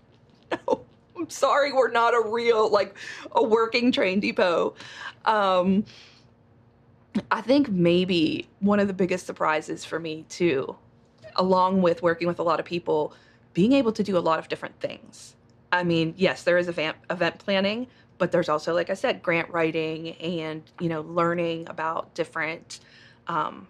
"No, 0.52 0.86
I'm 1.18 1.30
sorry, 1.30 1.72
we're 1.72 1.92
not 1.92 2.14
a 2.14 2.30
real 2.30 2.70
like 2.70 2.96
a 3.32 3.44
working 3.44 3.92
train 3.92 4.20
depot." 4.20 4.76
Um, 5.26 5.86
I 7.32 7.42
think 7.42 7.70
maybe 7.70 8.48
one 8.60 8.80
of 8.80 8.88
the 8.88 8.94
biggest 8.94 9.26
surprises 9.26 9.84
for 9.86 10.00
me 10.00 10.26
too, 10.30 10.76
along 11.36 11.82
with 11.82 12.02
working 12.02 12.28
with 12.28 12.40
a 12.40 12.44
lot 12.44 12.60
of 12.60 12.66
people, 12.66 13.14
being 13.54 13.74
able 13.74 13.92
to 13.92 14.04
do 14.04 14.18
a 14.18 14.20
lot 14.20 14.40
of 14.40 14.48
different 14.48 14.80
things. 14.80 15.36
I 15.72 15.84
mean, 15.84 16.14
yes, 16.18 16.44
there 16.44 16.58
is 16.58 16.68
event 16.68 16.98
event 17.10 17.40
planning, 17.40 17.88
but 18.20 18.32
there's 18.32 18.50
also 18.50 18.76
like 18.76 18.92
i 18.92 18.94
said 18.94 19.24
grant 19.24 19.50
writing 19.50 20.12
and 20.18 20.62
you 20.80 20.90
know 20.90 21.02
learning 21.02 21.68
about 21.68 22.14
different 22.14 22.82
um, 23.28 23.68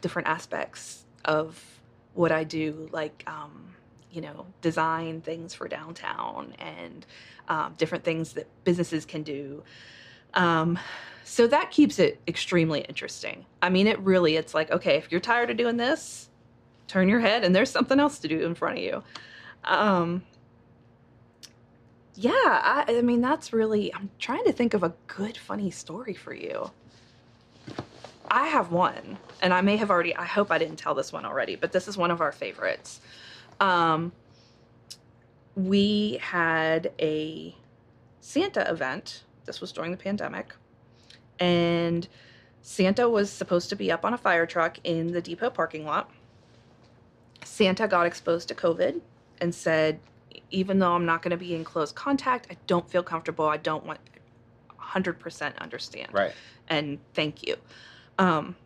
different 0.00 0.28
aspects 0.28 1.04
of 1.26 1.62
what 2.14 2.32
i 2.32 2.42
do 2.42 2.88
like 2.92 3.22
um, 3.26 3.74
you 4.10 4.22
know 4.22 4.46
design 4.62 5.20
things 5.20 5.52
for 5.52 5.68
downtown 5.68 6.54
and 6.58 7.04
um, 7.48 7.74
different 7.76 8.04
things 8.04 8.32
that 8.32 8.46
businesses 8.64 9.04
can 9.04 9.22
do. 9.22 9.62
Um, 10.32 10.78
so 11.24 11.46
that 11.46 11.70
keeps 11.70 11.98
it 11.98 12.18
extremely 12.26 12.80
interesting. 12.82 13.44
I 13.60 13.68
mean 13.68 13.86
it 13.86 13.98
really 13.98 14.36
it's 14.36 14.54
like 14.54 14.70
okay 14.70 14.96
if 14.96 15.10
you're 15.10 15.20
tired 15.20 15.50
of 15.50 15.58
doing 15.58 15.76
this 15.76 16.28
turn 16.86 17.08
your 17.08 17.20
head 17.20 17.42
and 17.44 17.56
there's 17.56 17.70
something 17.70 17.98
else 17.98 18.18
to 18.20 18.28
do 18.28 18.44
in 18.44 18.54
front 18.54 18.78
of 18.78 18.84
you. 18.84 19.02
Um, 19.64 20.22
yeah, 22.14 22.30
I, 22.32 22.84
I 22.88 23.02
mean, 23.02 23.20
that's 23.20 23.52
really, 23.52 23.92
I'm 23.94 24.10
trying 24.18 24.44
to 24.44 24.52
think 24.52 24.74
of 24.74 24.82
a 24.82 24.94
good, 25.06 25.36
funny 25.36 25.70
story 25.70 26.14
for 26.14 26.32
you. 26.32 26.70
I 28.30 28.46
have 28.46 28.70
one, 28.70 29.18
and 29.42 29.52
I 29.52 29.60
may 29.60 29.76
have 29.76 29.90
already, 29.90 30.14
I 30.14 30.24
hope 30.24 30.50
I 30.50 30.58
didn't 30.58 30.76
tell 30.76 30.94
this 30.94 31.12
one 31.12 31.24
already, 31.24 31.56
but 31.56 31.72
this 31.72 31.88
is 31.88 31.96
one 31.96 32.10
of 32.10 32.20
our 32.20 32.32
favorites. 32.32 33.00
Um, 33.60 34.12
we 35.56 36.18
had 36.20 36.92
a 37.00 37.54
Santa 38.20 38.68
event. 38.70 39.24
This 39.44 39.60
was 39.60 39.72
during 39.72 39.90
the 39.90 39.96
pandemic. 39.96 40.54
And 41.38 42.08
Santa 42.62 43.08
was 43.08 43.30
supposed 43.30 43.68
to 43.70 43.76
be 43.76 43.92
up 43.92 44.04
on 44.04 44.14
a 44.14 44.18
fire 44.18 44.46
truck 44.46 44.78
in 44.84 45.12
the 45.12 45.20
depot 45.20 45.50
parking 45.50 45.84
lot. 45.84 46.10
Santa 47.44 47.86
got 47.86 48.06
exposed 48.06 48.48
to 48.48 48.54
COVID 48.54 49.00
and 49.40 49.54
said, 49.54 50.00
even 50.50 50.78
though 50.78 50.92
I'm 50.92 51.06
not 51.06 51.22
going 51.22 51.30
to 51.30 51.36
be 51.36 51.54
in 51.54 51.64
close 51.64 51.92
contact, 51.92 52.46
I 52.50 52.56
don't 52.66 52.88
feel 52.88 53.02
comfortable. 53.02 53.46
I 53.46 53.56
don't 53.56 53.84
want 53.84 54.00
100% 54.80 55.58
understand. 55.58 56.08
Right. 56.12 56.32
And 56.68 56.98
thank 57.14 57.46
you. 57.46 57.56
Um, 58.18 58.56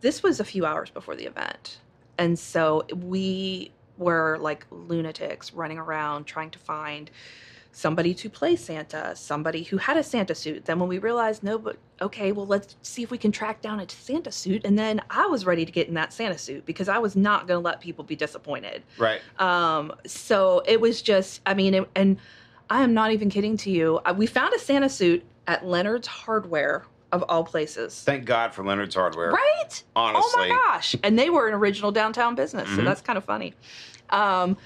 this 0.00 0.22
was 0.22 0.40
a 0.40 0.44
few 0.44 0.64
hours 0.64 0.90
before 0.90 1.16
the 1.16 1.24
event. 1.24 1.78
And 2.18 2.38
so 2.38 2.84
we 2.94 3.72
were 3.96 4.38
like 4.40 4.66
lunatics 4.70 5.52
running 5.52 5.78
around 5.78 6.24
trying 6.24 6.50
to 6.50 6.58
find 6.58 7.10
somebody 7.78 8.12
to 8.12 8.28
play 8.28 8.56
Santa, 8.56 9.14
somebody 9.14 9.62
who 9.62 9.76
had 9.76 9.96
a 9.96 10.02
Santa 10.02 10.34
suit. 10.34 10.64
Then 10.64 10.80
when 10.80 10.88
we 10.88 10.98
realized, 10.98 11.44
no, 11.44 11.58
but 11.58 11.76
okay, 12.02 12.32
well, 12.32 12.44
let's 12.46 12.74
see 12.82 13.04
if 13.04 13.10
we 13.12 13.18
can 13.18 13.30
track 13.30 13.62
down 13.62 13.78
a 13.78 13.88
Santa 13.88 14.32
suit. 14.32 14.62
And 14.64 14.76
then 14.76 15.00
I 15.10 15.26
was 15.26 15.46
ready 15.46 15.64
to 15.64 15.70
get 15.70 15.86
in 15.86 15.94
that 15.94 16.12
Santa 16.12 16.36
suit 16.38 16.66
because 16.66 16.88
I 16.88 16.98
was 16.98 17.14
not 17.14 17.46
going 17.46 17.60
to 17.60 17.64
let 17.64 17.80
people 17.80 18.02
be 18.02 18.16
disappointed. 18.16 18.82
Right. 18.98 19.20
Um, 19.38 19.92
so 20.06 20.64
it 20.66 20.80
was 20.80 21.02
just, 21.02 21.40
I 21.46 21.54
mean, 21.54 21.72
it, 21.74 21.88
and 21.94 22.16
I 22.68 22.82
am 22.82 22.94
not 22.94 23.12
even 23.12 23.30
kidding 23.30 23.56
to 23.58 23.70
you. 23.70 24.00
Uh, 24.04 24.12
We 24.16 24.26
found 24.26 24.54
a 24.54 24.58
Santa 24.58 24.88
suit 24.88 25.24
at 25.46 25.64
Leonard's 25.64 26.08
Hardware 26.08 26.84
of 27.12 27.24
all 27.28 27.44
places. 27.44 28.02
Thank 28.02 28.24
God 28.24 28.52
for 28.52 28.64
Leonard's 28.64 28.96
Hardware. 28.96 29.30
Right? 29.30 29.82
Honestly. 29.94 30.32
Oh 30.34 30.48
my 30.48 30.48
gosh. 30.48 30.96
And 31.04 31.16
they 31.16 31.30
were 31.30 31.46
an 31.46 31.54
original 31.54 31.92
downtown 31.92 32.34
business. 32.34 32.68
So 32.70 32.82
Mhm. 32.82 32.84
that's 32.86 33.02
kind 33.02 33.16
of 33.16 33.24
funny. 33.24 33.54
Um, 34.10 34.56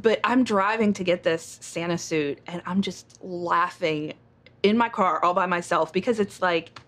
but 0.00 0.20
I'm 0.24 0.44
driving 0.44 0.92
to 0.94 1.04
get 1.04 1.22
this 1.22 1.58
Santa 1.60 1.98
suit 1.98 2.38
and 2.46 2.62
I'm 2.66 2.82
just 2.82 3.18
laughing 3.22 4.14
in 4.62 4.76
my 4.76 4.88
car 4.88 5.22
all 5.24 5.34
by 5.34 5.46
myself 5.46 5.92
because 5.92 6.18
it's 6.18 6.42
like, 6.42 6.80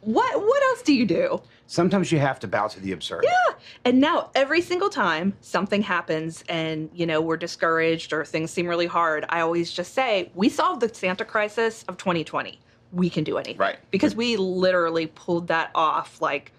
what 0.00 0.40
what 0.40 0.62
else 0.64 0.82
do 0.82 0.94
you 0.94 1.06
do? 1.06 1.40
Sometimes 1.66 2.10
you 2.10 2.18
have 2.18 2.40
to 2.40 2.48
bow 2.48 2.66
to 2.68 2.80
the 2.80 2.92
absurd. 2.92 3.24
Yeah. 3.24 3.54
And 3.84 4.00
now 4.00 4.30
every 4.34 4.62
single 4.62 4.88
time 4.88 5.34
something 5.42 5.82
happens 5.82 6.42
and, 6.48 6.88
you 6.94 7.04
know, 7.04 7.20
we're 7.20 7.36
discouraged 7.36 8.14
or 8.14 8.24
things 8.24 8.50
seem 8.50 8.66
really 8.66 8.86
hard, 8.86 9.26
I 9.28 9.40
always 9.40 9.70
just 9.70 9.92
say, 9.92 10.30
we 10.34 10.48
solved 10.48 10.80
the 10.80 10.92
Santa 10.92 11.26
crisis 11.26 11.84
of 11.86 11.98
2020. 11.98 12.58
We 12.92 13.10
can 13.10 13.22
do 13.22 13.36
anything. 13.36 13.58
Right. 13.58 13.76
Because 13.90 14.16
we 14.16 14.38
literally 14.38 15.08
pulled 15.08 15.48
that 15.48 15.70
off 15.74 16.22
like 16.22 16.52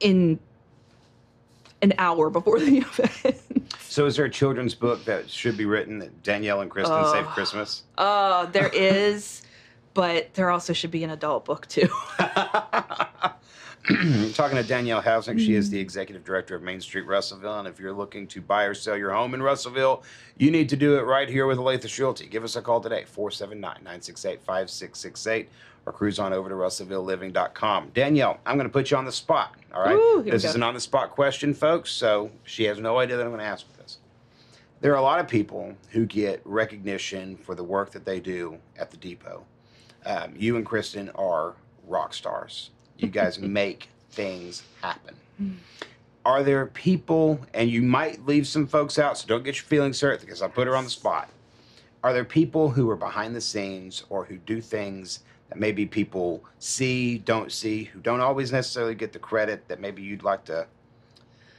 in 0.00 0.40
an 1.84 1.92
hour 1.98 2.30
before 2.30 2.58
the 2.58 2.78
event. 2.98 3.40
So, 3.80 4.06
is 4.06 4.16
there 4.16 4.24
a 4.24 4.30
children's 4.30 4.74
book 4.74 5.04
that 5.04 5.30
should 5.30 5.56
be 5.56 5.66
written 5.66 5.98
that 6.00 6.22
Danielle 6.24 6.60
and 6.62 6.70
Kristen 6.70 6.96
Oh. 6.98 7.12
Save 7.12 7.26
Christmas? 7.26 7.84
Oh, 7.98 8.48
there 8.52 8.68
is, 8.72 9.42
but 9.92 10.34
there 10.34 10.50
also 10.50 10.72
should 10.72 10.90
be 10.90 11.04
an 11.04 11.10
adult 11.10 11.44
book 11.44 11.68
too. 11.68 11.88
I'm 13.88 14.32
talking 14.34 14.56
to 14.56 14.62
Danielle 14.62 15.02
Housenick, 15.02 15.38
she 15.38 15.54
is 15.54 15.68
the 15.68 15.78
executive 15.78 16.24
director 16.24 16.54
of 16.54 16.62
Main 16.62 16.80
Street 16.80 17.06
Russellville. 17.06 17.58
And 17.58 17.68
if 17.68 17.78
you're 17.78 17.92
looking 17.92 18.26
to 18.28 18.40
buy 18.40 18.64
or 18.64 18.72
sell 18.72 18.96
your 18.96 19.12
home 19.12 19.34
in 19.34 19.42
Russellville, 19.42 20.02
you 20.38 20.50
need 20.50 20.68
to 20.70 20.76
do 20.76 20.96
it 20.96 21.02
right 21.02 21.28
here 21.28 21.46
with 21.46 21.58
Olathe 21.58 21.98
Realty. 21.98 22.26
Give 22.26 22.44
us 22.44 22.56
a 22.56 22.62
call 22.62 22.80
today, 22.80 23.04
479 23.04 23.60
968 23.60 24.40
5668, 24.42 25.48
or 25.84 25.92
cruise 25.92 26.18
on 26.18 26.32
over 26.32 26.48
to 26.48 26.54
russellvilleliving.com. 26.54 27.90
Danielle, 27.92 28.38
I'm 28.46 28.56
going 28.56 28.68
to 28.68 28.72
put 28.72 28.90
you 28.90 28.96
on 28.96 29.04
the 29.04 29.12
spot. 29.12 29.54
All 29.74 29.82
right. 29.82 29.96
Ooh, 29.96 30.22
this 30.22 30.44
is 30.44 30.54
an 30.54 30.62
on 30.62 30.72
the 30.72 30.80
spot 30.80 31.10
question, 31.10 31.52
folks. 31.52 31.90
So 31.90 32.30
she 32.44 32.64
has 32.64 32.78
no 32.78 32.98
idea 32.98 33.16
that 33.16 33.24
I'm 33.24 33.32
going 33.32 33.40
to 33.40 33.46
ask 33.46 33.66
her 33.66 33.82
this. 33.82 33.98
There 34.80 34.92
are 34.92 34.98
a 34.98 35.02
lot 35.02 35.20
of 35.20 35.28
people 35.28 35.74
who 35.90 36.06
get 36.06 36.40
recognition 36.44 37.36
for 37.36 37.54
the 37.54 37.64
work 37.64 37.90
that 37.90 38.04
they 38.06 38.20
do 38.20 38.58
at 38.78 38.90
the 38.90 38.96
depot. 38.96 39.44
Um, 40.06 40.34
you 40.36 40.56
and 40.56 40.64
Kristen 40.64 41.10
are 41.10 41.54
rock 41.86 42.14
stars. 42.14 42.70
You 42.98 43.08
guys 43.08 43.38
make 43.38 43.88
things 44.10 44.62
happen. 44.82 45.14
Are 46.24 46.42
there 46.42 46.66
people, 46.66 47.40
and 47.52 47.68
you 47.68 47.82
might 47.82 48.24
leave 48.24 48.46
some 48.46 48.66
folks 48.66 48.98
out, 48.98 49.18
so 49.18 49.26
don't 49.26 49.44
get 49.44 49.56
your 49.56 49.64
feelings 49.64 50.00
hurt 50.00 50.20
because 50.20 50.40
I 50.40 50.48
put 50.48 50.66
her 50.66 50.76
on 50.76 50.84
the 50.84 50.90
spot. 50.90 51.28
Are 52.02 52.12
there 52.12 52.24
people 52.24 52.70
who 52.70 52.88
are 52.90 52.96
behind 52.96 53.34
the 53.34 53.40
scenes 53.40 54.04
or 54.08 54.24
who 54.24 54.36
do 54.38 54.60
things 54.60 55.20
that 55.50 55.58
maybe 55.58 55.84
people 55.86 56.42
see, 56.58 57.18
don't 57.18 57.52
see, 57.52 57.84
who 57.84 58.00
don't 58.00 58.20
always 58.20 58.52
necessarily 58.52 58.94
get 58.94 59.12
the 59.12 59.18
credit 59.18 59.68
that 59.68 59.80
maybe 59.80 60.02
you'd 60.02 60.22
like 60.22 60.44
to 60.46 60.66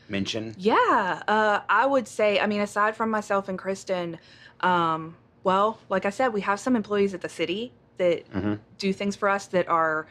mention? 0.09 0.55
Yeah, 0.57 1.21
uh, 1.27 1.61
I 1.69 1.85
would 1.85 2.07
say. 2.07 2.39
I 2.39 2.47
mean, 2.47 2.61
aside 2.61 2.95
from 2.95 3.11
myself 3.11 3.49
and 3.49 3.57
Kristen, 3.59 4.17
um, 4.61 5.15
well, 5.43 5.79
like 5.89 6.05
I 6.05 6.09
said, 6.11 6.29
we 6.29 6.41
have 6.41 6.59
some 6.59 6.75
employees 6.75 7.13
at 7.13 7.21
the 7.21 7.29
city 7.29 7.71
that 7.97 8.31
Mhm. 8.33 8.59
do 8.79 8.93
things 8.93 9.15
for 9.15 9.29
us 9.29 9.45
that 9.47 9.67
are 9.67 10.07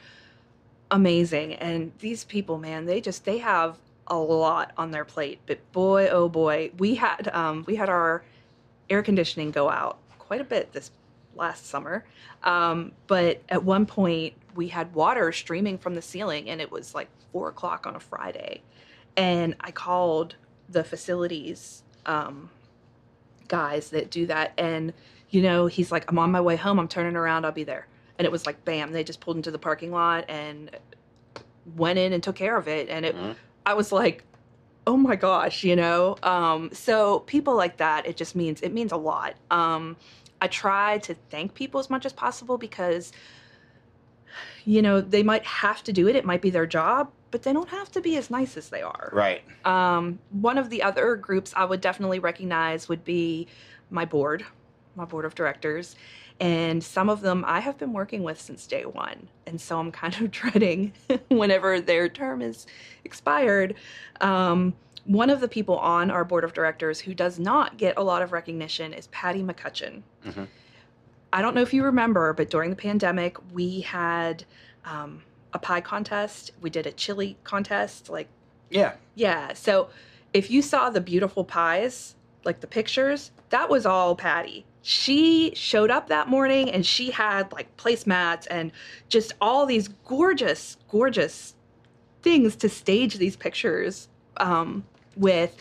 amazing, 0.95 1.55
and 1.55 1.93
these 1.99 2.25
people, 2.25 2.59
man, 2.59 2.87
they 2.87 3.01
just 3.01 3.25
they 3.25 3.39
have 3.39 3.79
a 4.07 4.17
lot 4.17 4.73
on 4.77 4.91
their 4.91 5.05
plate. 5.05 5.41
But 5.47 5.61
boy, 5.73 6.09
oh 6.09 6.29
boy, 6.29 6.71
we 6.79 6.95
had 6.97 7.29
um, 7.33 7.65
we 7.67 7.77
had 7.77 7.89
our 7.89 8.25
air 8.91 9.03
conditioning 9.03 9.51
go 9.51 9.71
out 9.71 9.99
quite 10.19 10.41
a 10.41 10.45
bit 10.45 10.73
this 10.73 10.91
last 11.37 11.67
summer, 11.67 12.05
um, 12.43 12.93
but 13.07 13.43
at 13.49 13.65
one 13.65 13.87
point 13.87 14.35
we 14.55 14.69
had 14.69 14.95
water 14.95 15.33
streaming 15.33 15.79
from 15.79 15.95
the 15.95 16.03
ceiling, 16.03 16.49
and 16.51 16.61
it 16.61 16.71
was 16.71 16.95
like 16.95 17.09
four 17.33 17.49
o'clock 17.49 17.87
on 17.87 17.97
a 17.97 18.01
Friday 18.01 18.63
and 19.17 19.55
I 19.61 19.71
called 19.71 20.37
the 20.69 20.85
facilities 20.85 21.83
um, 22.07 22.51
guys 23.49 23.91
that 23.91 24.11
do 24.11 24.27
that, 24.27 24.53
and 24.59 24.93
you 25.31 25.43
know, 25.43 25.67
he's 25.67 25.91
like, 25.93 26.05
"I'm 26.09 26.19
on 26.19 26.31
my 26.31 26.41
way 26.41 26.57
home. 26.57 26.79
I'm 26.79 26.89
turning 26.89 27.17
around. 27.17 27.45
I'll 27.45 27.53
be 27.53 27.65
there." 27.65 27.87
And 28.19 28.27
it 28.27 28.33
was 28.33 28.47
like, 28.47 28.65
bam! 28.65 28.93
They 28.93 29.03
just 29.05 29.21
pulled 29.21 29.37
into 29.37 29.51
the 29.51 29.59
parking 29.59 29.91
lot 29.91 30.25
and 30.29 30.71
went 31.77 31.99
in 31.99 32.13
and 32.13 32.23
took 32.23 32.37
care 32.37 32.57
of 32.57 32.69
it, 32.69 32.89
and 32.89 33.05
it. 33.05 33.17
Mhm. 33.17 33.35
I 33.67 33.75
was 33.75 33.91
like, 33.91 34.23
"Oh 34.87 34.97
my 34.97 35.17
gosh!" 35.17 35.65
You 35.65 35.75
know. 35.77 36.17
Um, 36.23 36.71
so 36.73 37.21
people 37.21 37.55
like 37.57 37.79
that, 37.79 38.07
it 38.07 38.17
just 38.17 38.37
means 38.37 38.61
it 38.61 38.73
means 38.73 38.93
a 38.93 38.97
lot. 38.97 39.35
Um, 39.51 39.97
I 40.41 40.47
try 40.47 40.99
to 40.99 41.15
thank 41.31 41.55
people 41.55 41.81
as 41.81 41.89
much 41.91 42.05
as 42.07 42.13
possible 42.13 42.59
because 42.59 43.11
you 44.65 44.83
know 44.83 45.01
they 45.01 45.23
might 45.23 45.45
have 45.45 45.83
to 45.85 45.93
do 45.93 46.09
it 46.09 46.17
it 46.17 46.25
might 46.25 46.41
be 46.43 46.51
their 46.51 46.67
job 46.67 47.11
but 47.31 47.43
they 47.43 47.53
don't 47.53 47.69
have 47.69 47.91
to 47.93 48.01
be 48.01 48.17
as 48.17 48.31
nice 48.31 48.57
as 48.57 48.69
they 48.71 48.83
are 48.83 49.11
Right. 49.13 49.43
um, 49.65 50.19
one 50.31 50.59
of 50.59 50.71
the 50.71 50.83
other 50.83 51.15
groups 51.17 51.53
i 51.57 51.65
would 51.65 51.81
definitely 51.81 52.19
recognize 52.19 52.89
would 52.89 53.05
be 53.05 53.47
my 53.91 54.05
board 54.05 54.45
my 54.97 55.05
board 55.05 55.25
of 55.25 55.35
directors 55.35 55.95
and 56.41 56.83
some 56.83 57.09
of 57.09 57.21
them 57.21 57.45
i 57.47 57.61
have 57.61 57.79
been 57.79 57.93
working 57.93 58.23
with 58.23 58.41
since 58.41 58.67
day 58.67 58.85
one 58.85 59.29
and 59.47 59.61
so 59.61 59.79
i'm 59.79 59.93
kind 59.93 60.15
of 60.21 60.31
dreading 60.41 60.93
whenever 61.29 61.81
their 61.81 62.09
term 62.09 62.43
is 62.43 62.67
expired 63.05 63.75
um, 64.21 64.75
one 65.05 65.29
of 65.31 65.41
the 65.41 65.49
people 65.49 65.77
on 65.79 66.11
our 66.11 66.25
board 66.25 66.45
of 66.45 66.53
directors 66.55 66.99
who 67.01 67.15
does 67.15 67.39
not 67.39 67.77
get 67.77 67.97
a 67.97 68.03
lot 68.03 68.23
of 68.23 68.33
recognition 68.33 68.93
is 68.93 69.07
patty 69.09 69.43
mccutcheon 69.43 70.03
Mhm. 70.27 70.49
I 71.33 71.43
don't 71.43 71.57
know 71.57 71.63
if 71.63 71.75
you 71.75 71.83
remember, 71.83 72.33
but 72.33 72.49
during 72.49 72.71
the 72.71 72.77
pandemic, 72.77 73.37
we 73.53 73.81
had 73.81 74.45
um, 74.85 75.25
a 75.53 75.59
pie 75.59 75.81
contest. 75.81 76.53
We 76.61 76.71
did 76.71 76.87
a 76.87 76.93
chili 76.93 77.37
contest. 77.43 78.09
Like, 78.09 78.29
Yeah. 78.71 78.93
yeah. 79.17 79.53
So 79.55 79.89
if 80.33 80.49
you 80.49 80.63
saw 80.63 80.91
the 80.91 81.01
beautiful 81.01 81.43
pies, 81.45 82.15
like 82.45 82.61
the 82.61 82.69
pictures, 82.69 83.33
that 83.51 83.69
was 83.69 83.85
all 83.85 84.15
Patty. 84.15 84.65
She 84.87 85.55
showed 85.57 85.91
up 85.91 86.09
that 86.09 86.29
morning 86.29 86.71
and 86.71 86.85
she 86.85 87.11
had 87.11 87.51
like 87.53 87.75
placemats 87.79 88.47
and 88.51 88.71
just 89.09 89.33
all 89.41 89.65
these 89.65 89.89
gorgeous, 89.89 90.77
gorgeous 90.91 91.55
things 92.21 92.55
to 92.57 92.69
stage 92.69 93.17
these 93.17 93.35
pictures 93.35 94.09
um, 94.37 94.85
with. 95.17 95.57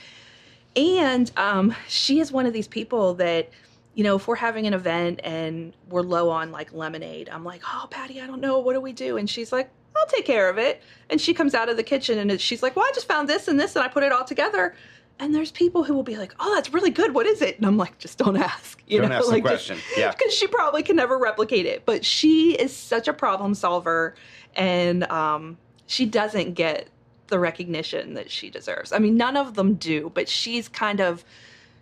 And 0.75 1.31
um, 1.37 1.73
she 1.87 2.19
is 2.19 2.33
one 2.33 2.45
of 2.45 2.51
these 2.51 2.67
people 2.67 3.13
that, 3.13 3.49
you 3.95 4.03
know, 4.03 4.17
if 4.17 4.27
we're 4.27 4.35
having 4.35 4.67
an 4.67 4.73
event 4.73 5.21
and 5.23 5.73
we're 5.87 6.01
low 6.01 6.29
on 6.29 6.51
like 6.51 6.73
lemonade, 6.73 7.29
I'm 7.29 7.45
like, 7.45 7.61
oh, 7.65 7.87
Patty, 7.89 8.19
I 8.19 8.27
don't 8.27 8.41
know. 8.41 8.59
What 8.59 8.73
do 8.73 8.81
we 8.81 8.91
do? 8.91 9.15
And 9.15 9.29
she's 9.29 9.53
like, 9.53 9.69
I'll 9.95 10.05
take 10.07 10.25
care 10.25 10.49
of 10.49 10.57
it. 10.57 10.83
And 11.09 11.21
she 11.21 11.33
comes 11.33 11.53
out 11.53 11.69
of 11.69 11.77
the 11.77 11.83
kitchen 11.83 12.17
and 12.17 12.41
she's 12.41 12.61
like, 12.61 12.75
well, 12.75 12.85
I 12.85 12.91
just 12.93 13.07
found 13.07 13.29
this 13.29 13.47
and 13.47 13.57
this 13.57 13.77
and 13.77 13.85
I 13.85 13.87
put 13.87 14.03
it 14.03 14.11
all 14.11 14.25
together. 14.25 14.75
And 15.19 15.33
there's 15.33 15.51
people 15.51 15.83
who 15.83 15.93
will 15.93 16.03
be 16.03 16.17
like, 16.17 16.33
oh, 16.39 16.55
that's 16.55 16.73
really 16.73 16.89
good. 16.89 17.13
What 17.13 17.25
is 17.25 17.41
it? 17.41 17.57
And 17.57 17.65
I'm 17.65 17.77
like, 17.77 17.97
just 17.97 18.17
don't 18.17 18.35
ask. 18.35 18.81
You 18.87 18.99
Don't 18.99 19.09
know, 19.09 19.17
ask 19.17 19.25
the 19.25 19.31
like, 19.31 19.43
question. 19.43 19.77
Yeah. 19.95 20.11
Because 20.11 20.33
she 20.33 20.47
probably 20.47 20.83
can 20.83 20.95
never 20.95 21.17
replicate 21.17 21.65
it. 21.65 21.85
But 21.85 22.03
she 22.03 22.53
is 22.53 22.75
such 22.75 23.07
a 23.07 23.13
problem 23.13 23.53
solver 23.53 24.15
and 24.55 25.03
um, 25.05 25.57
she 25.87 26.05
doesn't 26.05 26.53
get 26.53 26.89
the 27.27 27.39
recognition 27.39 28.15
that 28.15 28.29
she 28.29 28.49
deserves. 28.49 28.91
I 28.91 28.99
mean, 28.99 29.15
none 29.15 29.37
of 29.37 29.55
them 29.55 29.75
do, 29.75 30.11
but 30.13 30.27
she's 30.27 30.67
kind 30.67 30.99
of 30.99 31.23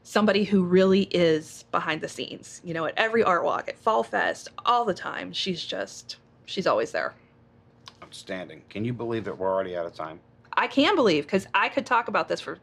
somebody 0.04 0.44
who 0.44 0.64
really 0.64 1.04
is 1.12 1.66
behind 1.72 2.02
the 2.02 2.10
scenes. 2.10 2.62
You 2.64 2.74
know, 2.74 2.86
at 2.86 2.94
every 2.98 3.24
art 3.24 3.44
walk, 3.44 3.68
at 3.70 3.78
Fall 3.78 4.04
Fest, 4.04 4.50
all 4.66 4.86
the 4.86 4.94
time. 4.94 5.34
She's 5.34 5.64
just, 5.64 6.18
she's 6.46 6.68
always 6.68 6.92
there. 6.92 7.14
Outstanding. 8.04 8.62
Can 8.70 8.86
you 8.86 8.94
believe 8.94 9.26
that 9.26 9.38
we're 9.38 9.52
already 9.52 9.76
out 9.76 9.86
of 9.86 9.94
time? 9.94 10.20
I 10.54 10.68
can 10.68 10.96
believe 10.96 11.24
because 11.26 11.48
I 11.54 11.70
could 11.70 11.86
talk 11.86 12.08
about 12.08 12.28
this 12.28 12.42
for 12.42 12.60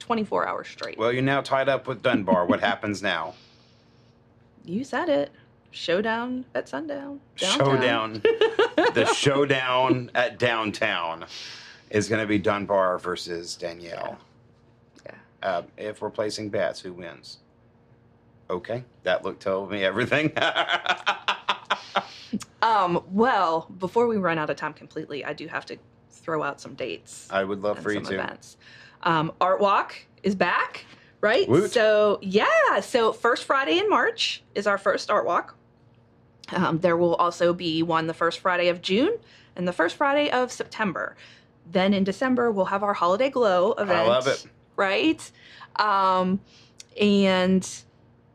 24 0.00 0.46
hours 0.46 0.68
straight. 0.68 0.98
Well, 0.98 1.12
you're 1.12 1.22
now 1.22 1.40
tied 1.40 1.68
up 1.68 1.86
with 1.86 2.02
Dunbar. 2.02 2.46
what 2.46 2.60
happens 2.60 3.02
now? 3.02 3.34
you 4.64 4.82
said 4.84 5.08
it. 5.08 5.30
Showdown 5.70 6.44
at 6.54 6.68
sundown. 6.68 7.20
Downtown. 7.36 7.66
Showdown. 7.66 8.22
the 8.94 9.04
showdown 9.14 10.10
at 10.16 10.38
downtown 10.38 11.26
is 11.90 12.08
going 12.08 12.20
to 12.20 12.26
be 12.26 12.38
Dunbar 12.38 12.98
versus 12.98 13.54
Danielle. 13.54 14.18
Yeah. 15.06 15.12
Uh, 15.42 15.62
if 15.76 16.02
we're 16.02 16.10
placing 16.10 16.48
bets, 16.48 16.80
who 16.80 16.92
wins? 16.92 17.38
Okay, 18.48 18.82
that 19.04 19.24
look 19.24 19.38
told 19.38 19.70
me 19.70 19.84
everything. 19.84 20.32
Um, 22.62 23.02
well, 23.10 23.66
before 23.78 24.06
we 24.06 24.16
run 24.18 24.38
out 24.38 24.50
of 24.50 24.56
time 24.56 24.74
completely, 24.74 25.24
I 25.24 25.32
do 25.32 25.46
have 25.48 25.64
to 25.66 25.78
throw 26.10 26.42
out 26.42 26.60
some 26.60 26.74
dates. 26.74 27.26
I 27.30 27.42
would 27.42 27.62
love 27.62 27.78
for 27.78 27.90
you 27.90 28.04
some 28.04 28.12
to. 28.12 28.14
events. 28.20 28.56
Um, 29.02 29.32
Art 29.40 29.60
Walk 29.60 29.96
is 30.22 30.34
back 30.34 30.84
right? 31.20 31.48
Woot. 31.48 31.70
So, 31.70 32.18
yeah. 32.22 32.80
So, 32.80 33.12
first 33.12 33.44
Friday 33.44 33.78
in 33.78 33.88
March 33.88 34.42
is 34.54 34.66
our 34.66 34.78
first 34.78 35.10
art 35.10 35.26
walk. 35.26 35.54
Um, 36.52 36.78
there 36.78 36.96
will 36.96 37.14
also 37.16 37.52
be 37.52 37.82
one 37.82 38.06
the 38.06 38.14
first 38.14 38.40
Friday 38.40 38.68
of 38.68 38.82
June 38.82 39.18
and 39.56 39.68
the 39.68 39.72
first 39.72 39.96
Friday 39.96 40.30
of 40.30 40.50
September. 40.50 41.16
Then 41.70 41.94
in 41.94 42.04
December, 42.04 42.50
we'll 42.50 42.64
have 42.64 42.82
our 42.82 42.94
Holiday 42.94 43.30
Glow 43.30 43.72
event. 43.72 43.98
I 43.98 44.06
love 44.08 44.26
it. 44.26 44.44
Right? 44.76 45.30
Um, 45.76 46.40
and 46.98 47.68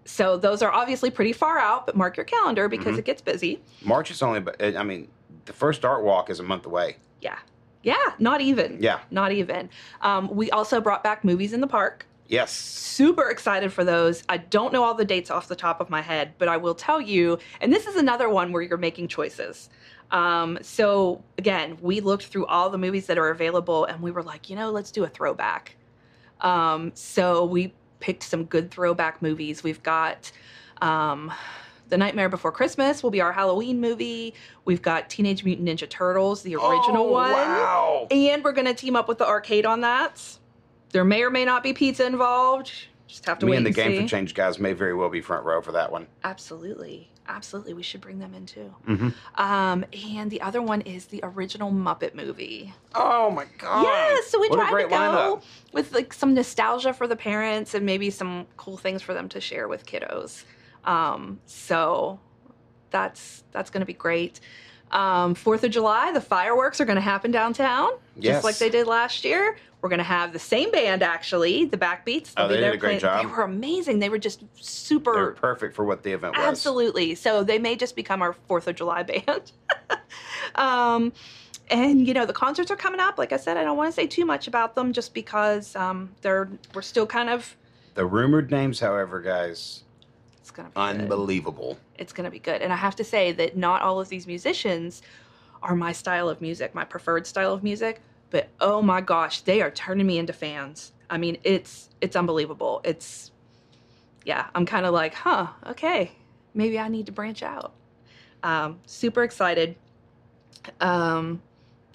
so, 0.05 0.37
those 0.37 0.61
are 0.61 0.71
obviously 0.71 1.09
pretty 1.09 1.33
far 1.33 1.57
out, 1.57 1.87
but 1.87 1.95
mark 1.97 2.15
your 2.17 2.25
calendar 2.25 2.69
because 2.69 2.95
Mhm. 2.95 2.99
it 2.99 3.05
gets 3.05 3.21
busy. 3.21 3.61
March 3.83 4.11
is 4.11 4.21
only, 4.21 4.43
I 4.61 4.83
mean, 4.83 5.07
the 5.45 5.53
first 5.53 5.83
art 5.83 6.03
walk 6.03 6.29
is 6.29 6.39
a 6.39 6.43
month 6.43 6.67
away. 6.67 6.97
Yeah. 7.21 7.39
Yeah. 7.85 7.95
Not 8.19 8.41
even. 8.41 8.81
Yeah. 8.81 8.99
Not 9.11 9.31
even. 9.31 9.69
Um, 10.01 10.27
we 10.35 10.49
also 10.51 10.81
brought 10.81 11.03
back 11.03 11.23
movies 11.23 11.53
in 11.53 11.61
the 11.61 11.67
park. 11.67 12.05
Yes. 12.27 12.51
super 12.51 13.29
excited 13.29 13.71
for 13.71 13.83
those. 13.83 14.23
I 14.27 14.37
don't 14.37 14.73
know 14.73 14.83
all 14.83 14.95
the 14.95 15.05
dates 15.05 15.29
off 15.29 15.47
the 15.47 15.55
top 15.55 15.79
of 15.79 15.91
my 15.91 16.01
head, 16.01 16.33
but 16.39 16.47
I 16.47 16.57
will 16.57 16.73
tell 16.73 16.99
you, 16.99 17.37
and 17.61 17.71
this 17.71 17.85
is 17.85 17.95
another 17.95 18.29
one 18.29 18.51
where 18.51 18.63
you're 18.63 18.79
making 18.79 19.09
choices. 19.09 19.69
Um, 20.09 20.57
so 20.61 21.23
again, 21.37 21.77
we 21.81 21.99
looked 21.99 22.25
through 22.25 22.47
all 22.47 22.71
the 22.71 22.79
movies 22.79 23.05
that 23.07 23.19
are 23.19 23.29
available 23.29 23.85
and 23.85 24.01
we 24.01 24.09
were 24.09 24.23
like, 24.23 24.49
you 24.49 24.55
know, 24.55 24.71
let's 24.71 24.89
do 24.91 25.03
a 25.03 25.07
throwback. 25.07 25.75
Um, 26.41 26.91
so 26.95 27.45
we 27.45 27.73
picked 27.99 28.23
some 28.23 28.45
good 28.45 28.71
throwback 28.71 29.21
movies. 29.21 29.63
We've 29.63 29.83
got 29.83 30.31
um, 30.81 31.31
The 31.89 31.97
Nightmare 31.97 32.29
Before 32.29 32.51
Christmas 32.51 33.03
will 33.03 33.11
be 33.11 33.21
our 33.21 33.31
Halloween 33.31 33.79
movie. 33.79 34.33
We've 34.65 34.81
got 34.81 35.09
Teenage 35.09 35.43
Mutant 35.43 35.67
Ninja 35.67 35.87
Turtles, 35.89 36.41
the 36.41 36.55
original 36.55 37.07
Oh, 37.07 37.11
one. 37.11 37.31
Wow. 37.31 38.07
And 38.09 38.43
we're 38.43 38.53
going 38.53 38.65
to 38.65 38.73
team 38.73 38.95
up 38.95 39.07
with 39.07 39.19
the 39.19 39.27
arcade 39.27 39.65
on 39.65 39.81
that. 39.81 40.21
There 40.91 41.05
may 41.05 41.21
or 41.23 41.29
may 41.29 41.45
not 41.45 41.61
be 41.61 41.73
pizza 41.73 42.05
involved. 42.05 42.71
Just 43.07 43.25
have 43.25 43.37
to 43.39 43.45
Me 43.45 43.51
wait 43.51 43.57
and 43.57 43.65
the 43.65 43.69
and 43.69 43.75
Game 43.75 43.91
see. 43.91 44.01
for 44.01 44.07
Change 44.07 44.33
guys 44.33 44.57
may 44.59 44.73
very 44.73 44.95
well 44.95 45.09
be 45.09 45.21
front 45.21 45.45
row 45.45 45.61
for 45.61 45.71
that 45.73 45.91
one. 45.91 46.07
Absolutely. 46.23 47.11
Absolutely. 47.27 47.73
We 47.73 47.83
should 47.83 48.01
bring 48.01 48.19
them 48.19 48.33
in 48.33 48.45
too. 48.45 48.73
hmm 48.85 49.09
Um, 49.35 49.83
and 50.13 50.29
the 50.31 50.41
other 50.41 50.61
one 50.61 50.81
is 50.81 51.05
the 51.05 51.19
original 51.23 51.71
Muppet 51.71 52.13
movie. 52.15 52.73
Oh 52.93 53.29
my 53.31 53.45
god! 53.57 53.83
yeah, 53.83 54.17
so 54.27 54.39
we 54.39 54.47
what 54.49 54.69
tried 54.69 54.83
to 54.83 54.89
go 54.89 54.95
lineup. 54.95 55.43
with 55.73 55.91
like 55.93 56.13
some 56.13 56.33
nostalgia 56.35 56.93
for 56.93 57.07
the 57.07 57.15
parents 57.15 57.73
and 57.73 57.85
maybe 57.85 58.09
some 58.09 58.45
cool 58.57 58.77
things 58.77 59.01
for 59.01 59.13
them 59.13 59.27
to 59.29 59.41
share 59.41 59.67
with 59.67 59.85
kiddos. 59.85 60.43
Um, 60.85 61.39
so 61.45 62.19
that's 62.91 63.43
that's 63.51 63.69
gonna 63.69 63.85
be 63.85 63.93
great. 63.93 64.39
Um, 64.91 65.35
Fourth 65.35 65.63
of 65.63 65.71
July, 65.71 66.11
the 66.13 66.21
fireworks 66.21 66.79
are 66.79 66.85
gonna 66.85 67.01
happen 67.01 67.31
downtown, 67.31 67.89
Yes. 68.15 68.35
just 68.35 68.43
like 68.45 68.57
they 68.59 68.69
did 68.69 68.87
last 68.87 69.25
year. 69.25 69.57
We're 69.81 69.89
gonna 69.89 70.03
have 70.03 70.31
the 70.33 70.39
same 70.39 70.71
band 70.71 71.03
actually, 71.03 71.65
the 71.65 71.77
Backbeats. 71.77 72.33
Oh, 72.37 72.47
They'll 72.47 72.47
be 72.49 72.55
they 72.55 72.61
there 72.61 72.71
did 72.71 72.77
a 72.77 72.79
great 72.79 72.87
playing- 72.87 72.99
job. 73.01 73.21
They 73.21 73.25
were 73.35 73.43
amazing. 73.43 73.99
They 73.99 74.09
were 74.09 74.17
just 74.19 74.43
super 74.55 75.13
They're 75.13 75.31
perfect 75.31 75.75
for 75.75 75.83
what 75.85 76.03
the 76.03 76.11
event 76.13 76.35
was. 76.37 76.45
Absolutely. 76.45 77.13
So 77.15 77.43
they 77.43 77.59
may 77.59 77.75
just 77.75 77.95
become 77.95 78.21
our 78.21 78.33
Fourth 78.47 78.67
of 78.67 78.75
July 78.75 79.03
band. 79.27 79.51
um, 80.55 81.11
and 81.69 82.07
you 82.07 82.13
know 82.13 82.25
the 82.25 82.33
concerts 82.33 82.69
are 82.71 82.75
coming 82.75 82.99
up. 82.99 83.17
Like 83.17 83.31
I 83.33 83.37
said, 83.37 83.57
I 83.57 83.63
don't 83.63 83.77
want 83.77 83.89
to 83.89 83.91
say 83.93 84.07
too 84.07 84.25
much 84.25 84.47
about 84.47 84.75
them 84.75 84.93
just 84.93 85.13
because 85.13 85.75
um, 85.75 86.11
they're 86.21 86.47
we're 86.73 86.81
still 86.83 87.07
kind 87.07 87.29
of 87.29 87.55
The 87.95 88.05
rumored 88.05 88.51
names, 88.51 88.79
however, 88.79 89.19
guys, 89.21 89.83
it's 90.45 90.51
gonna 90.51 90.69
be 90.69 90.75
good. 90.75 91.01
unbelievable. 91.01 91.79
It's 91.97 92.13
gonna 92.13 92.29
be 92.29 92.37
good. 92.37 92.61
And 92.61 92.71
I 92.71 92.75
have 92.75 92.95
to 92.97 93.03
say 93.03 93.31
that 93.31 93.57
not 93.57 93.81
all 93.81 93.99
of 93.99 94.09
these 94.09 94.27
musicians 94.27 95.01
are 95.63 95.75
my 95.75 95.91
style 95.91 96.29
of 96.29 96.39
music, 96.39 96.75
my 96.75 96.85
preferred 96.85 97.25
style 97.25 97.51
of 97.51 97.63
music. 97.63 97.99
But 98.29 98.49
oh 98.61 98.83
my 98.83 99.01
gosh, 99.01 99.41
they 99.41 99.63
are 99.63 99.71
turning 99.71 100.05
me 100.05 100.19
into 100.19 100.33
fans. 100.33 100.91
I 101.09 101.17
mean, 101.17 101.39
it's 101.43 101.89
it's 101.99 102.15
unbelievable. 102.15 102.81
It's 102.83 103.31
yeah, 104.23 104.45
I'm 104.53 104.67
kind 104.67 104.85
of 104.85 104.93
like, 104.93 105.15
huh, 105.15 105.47
okay, 105.65 106.11
maybe 106.53 106.77
I 106.77 106.89
need 106.89 107.07
to 107.07 107.11
branch 107.11 107.41
out. 107.41 107.73
Um, 108.43 108.79
super 108.85 109.23
excited. 109.23 109.75
Um, 110.79 111.41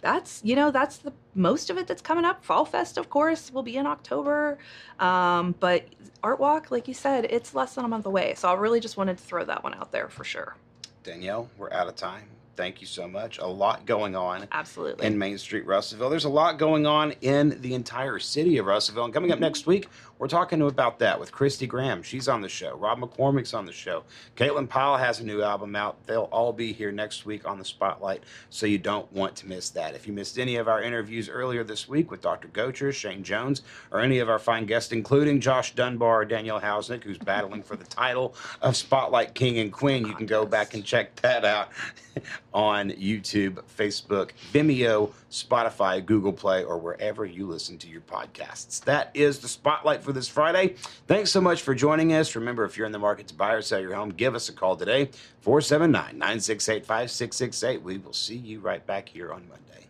that's 0.00 0.40
you 0.44 0.56
know 0.56 0.70
that's 0.70 0.98
the 0.98 1.12
most 1.34 1.70
of 1.70 1.78
it 1.78 1.86
that's 1.86 2.02
coming 2.02 2.24
up. 2.24 2.44
Fall 2.44 2.64
Fest, 2.64 2.98
of 2.98 3.10
course, 3.10 3.52
will 3.52 3.62
be 3.62 3.76
in 3.76 3.86
October. 3.86 4.58
Um, 4.98 5.54
but 5.60 5.84
Art 6.22 6.40
Walk, 6.40 6.70
like 6.70 6.88
you 6.88 6.94
said, 6.94 7.26
it's 7.30 7.54
less 7.54 7.74
than 7.74 7.84
a 7.84 7.88
month 7.88 8.06
away. 8.06 8.34
So 8.36 8.48
I 8.48 8.54
really 8.54 8.80
just 8.80 8.96
wanted 8.96 9.18
to 9.18 9.24
throw 9.24 9.44
that 9.44 9.62
one 9.62 9.74
out 9.74 9.92
there 9.92 10.08
for 10.08 10.24
sure. 10.24 10.56
Danielle, 11.02 11.48
we're 11.56 11.72
out 11.72 11.88
of 11.88 11.96
time. 11.96 12.24
Thank 12.56 12.82
you 12.82 12.86
so 12.86 13.08
much. 13.08 13.38
A 13.38 13.46
lot 13.46 13.86
going 13.86 14.14
on 14.14 14.46
Absolutely. 14.52 15.06
in 15.06 15.16
Main 15.16 15.38
Street, 15.38 15.64
Russellville. 15.64 16.10
There's 16.10 16.26
a 16.26 16.28
lot 16.30 16.58
going 16.58 16.84
on 16.84 17.12
in 17.22 17.58
the 17.62 17.72
entire 17.72 18.18
city 18.18 18.58
of 18.58 18.66
Russellville. 18.66 19.06
And 19.06 19.14
coming 19.14 19.32
up 19.32 19.38
next 19.38 19.66
week, 19.66 19.88
we're 20.20 20.28
talking 20.28 20.60
about 20.60 20.98
that 20.98 21.18
with 21.18 21.32
Christy 21.32 21.66
Graham. 21.66 22.02
She's 22.02 22.28
on 22.28 22.42
the 22.42 22.48
show. 22.48 22.76
Rob 22.76 23.00
McCormick's 23.00 23.54
on 23.54 23.64
the 23.64 23.72
show. 23.72 24.04
Caitlin 24.36 24.68
Powell 24.68 24.98
has 24.98 25.20
a 25.20 25.24
new 25.24 25.40
album 25.40 25.74
out. 25.74 25.96
They'll 26.06 26.28
all 26.30 26.52
be 26.52 26.74
here 26.74 26.92
next 26.92 27.24
week 27.24 27.48
on 27.48 27.58
the 27.58 27.64
Spotlight, 27.64 28.24
so 28.50 28.66
you 28.66 28.76
don't 28.76 29.10
want 29.14 29.34
to 29.36 29.48
miss 29.48 29.70
that. 29.70 29.94
If 29.94 30.06
you 30.06 30.12
missed 30.12 30.38
any 30.38 30.56
of 30.56 30.68
our 30.68 30.82
interviews 30.82 31.30
earlier 31.30 31.64
this 31.64 31.88
week 31.88 32.10
with 32.10 32.20
Dr. 32.20 32.48
Gocher, 32.48 32.92
Shane 32.92 33.24
Jones, 33.24 33.62
or 33.90 34.00
any 34.00 34.18
of 34.18 34.28
our 34.28 34.38
fine 34.38 34.66
guests, 34.66 34.92
including 34.92 35.40
Josh 35.40 35.74
Dunbar 35.74 36.20
or 36.20 36.24
Danielle 36.26 36.60
Housenick, 36.60 37.02
who's 37.02 37.16
battling 37.16 37.62
for 37.62 37.76
the 37.76 37.86
title 37.86 38.34
of 38.60 38.76
Spotlight 38.76 39.34
King 39.34 39.58
and 39.58 39.72
Queen, 39.72 40.06
you 40.06 40.14
can 40.14 40.26
go 40.26 40.44
back 40.44 40.74
and 40.74 40.84
check 40.84 41.16
that 41.22 41.46
out 41.46 41.70
on 42.52 42.90
YouTube, 42.90 43.62
Facebook, 43.74 44.32
Vimeo, 44.52 45.12
Spotify, 45.30 46.04
Google 46.04 46.32
Play, 46.32 46.64
or 46.64 46.76
wherever 46.76 47.24
you 47.24 47.46
listen 47.46 47.78
to 47.78 47.88
your 47.88 48.00
podcasts. 48.02 48.82
That 48.84 49.10
is 49.14 49.38
the 49.38 49.48
spotlight 49.48 50.02
for 50.10 50.14
this 50.14 50.28
Friday. 50.28 50.74
Thanks 51.06 51.30
so 51.30 51.40
much 51.40 51.62
for 51.62 51.72
joining 51.72 52.12
us. 52.12 52.34
Remember, 52.34 52.64
if 52.64 52.76
you're 52.76 52.86
in 52.86 52.90
the 52.90 52.98
market 52.98 53.28
to 53.28 53.34
buy 53.34 53.52
or 53.52 53.62
sell 53.62 53.80
your 53.80 53.94
home, 53.94 54.10
give 54.10 54.34
us 54.34 54.48
a 54.48 54.52
call 54.52 54.74
today 54.74 55.10
479 55.40 56.18
968 56.18 56.84
5668. 56.84 57.82
We 57.82 57.98
will 57.98 58.12
see 58.12 58.36
you 58.36 58.58
right 58.58 58.84
back 58.84 59.08
here 59.08 59.32
on 59.32 59.48
Monday. 59.48 59.86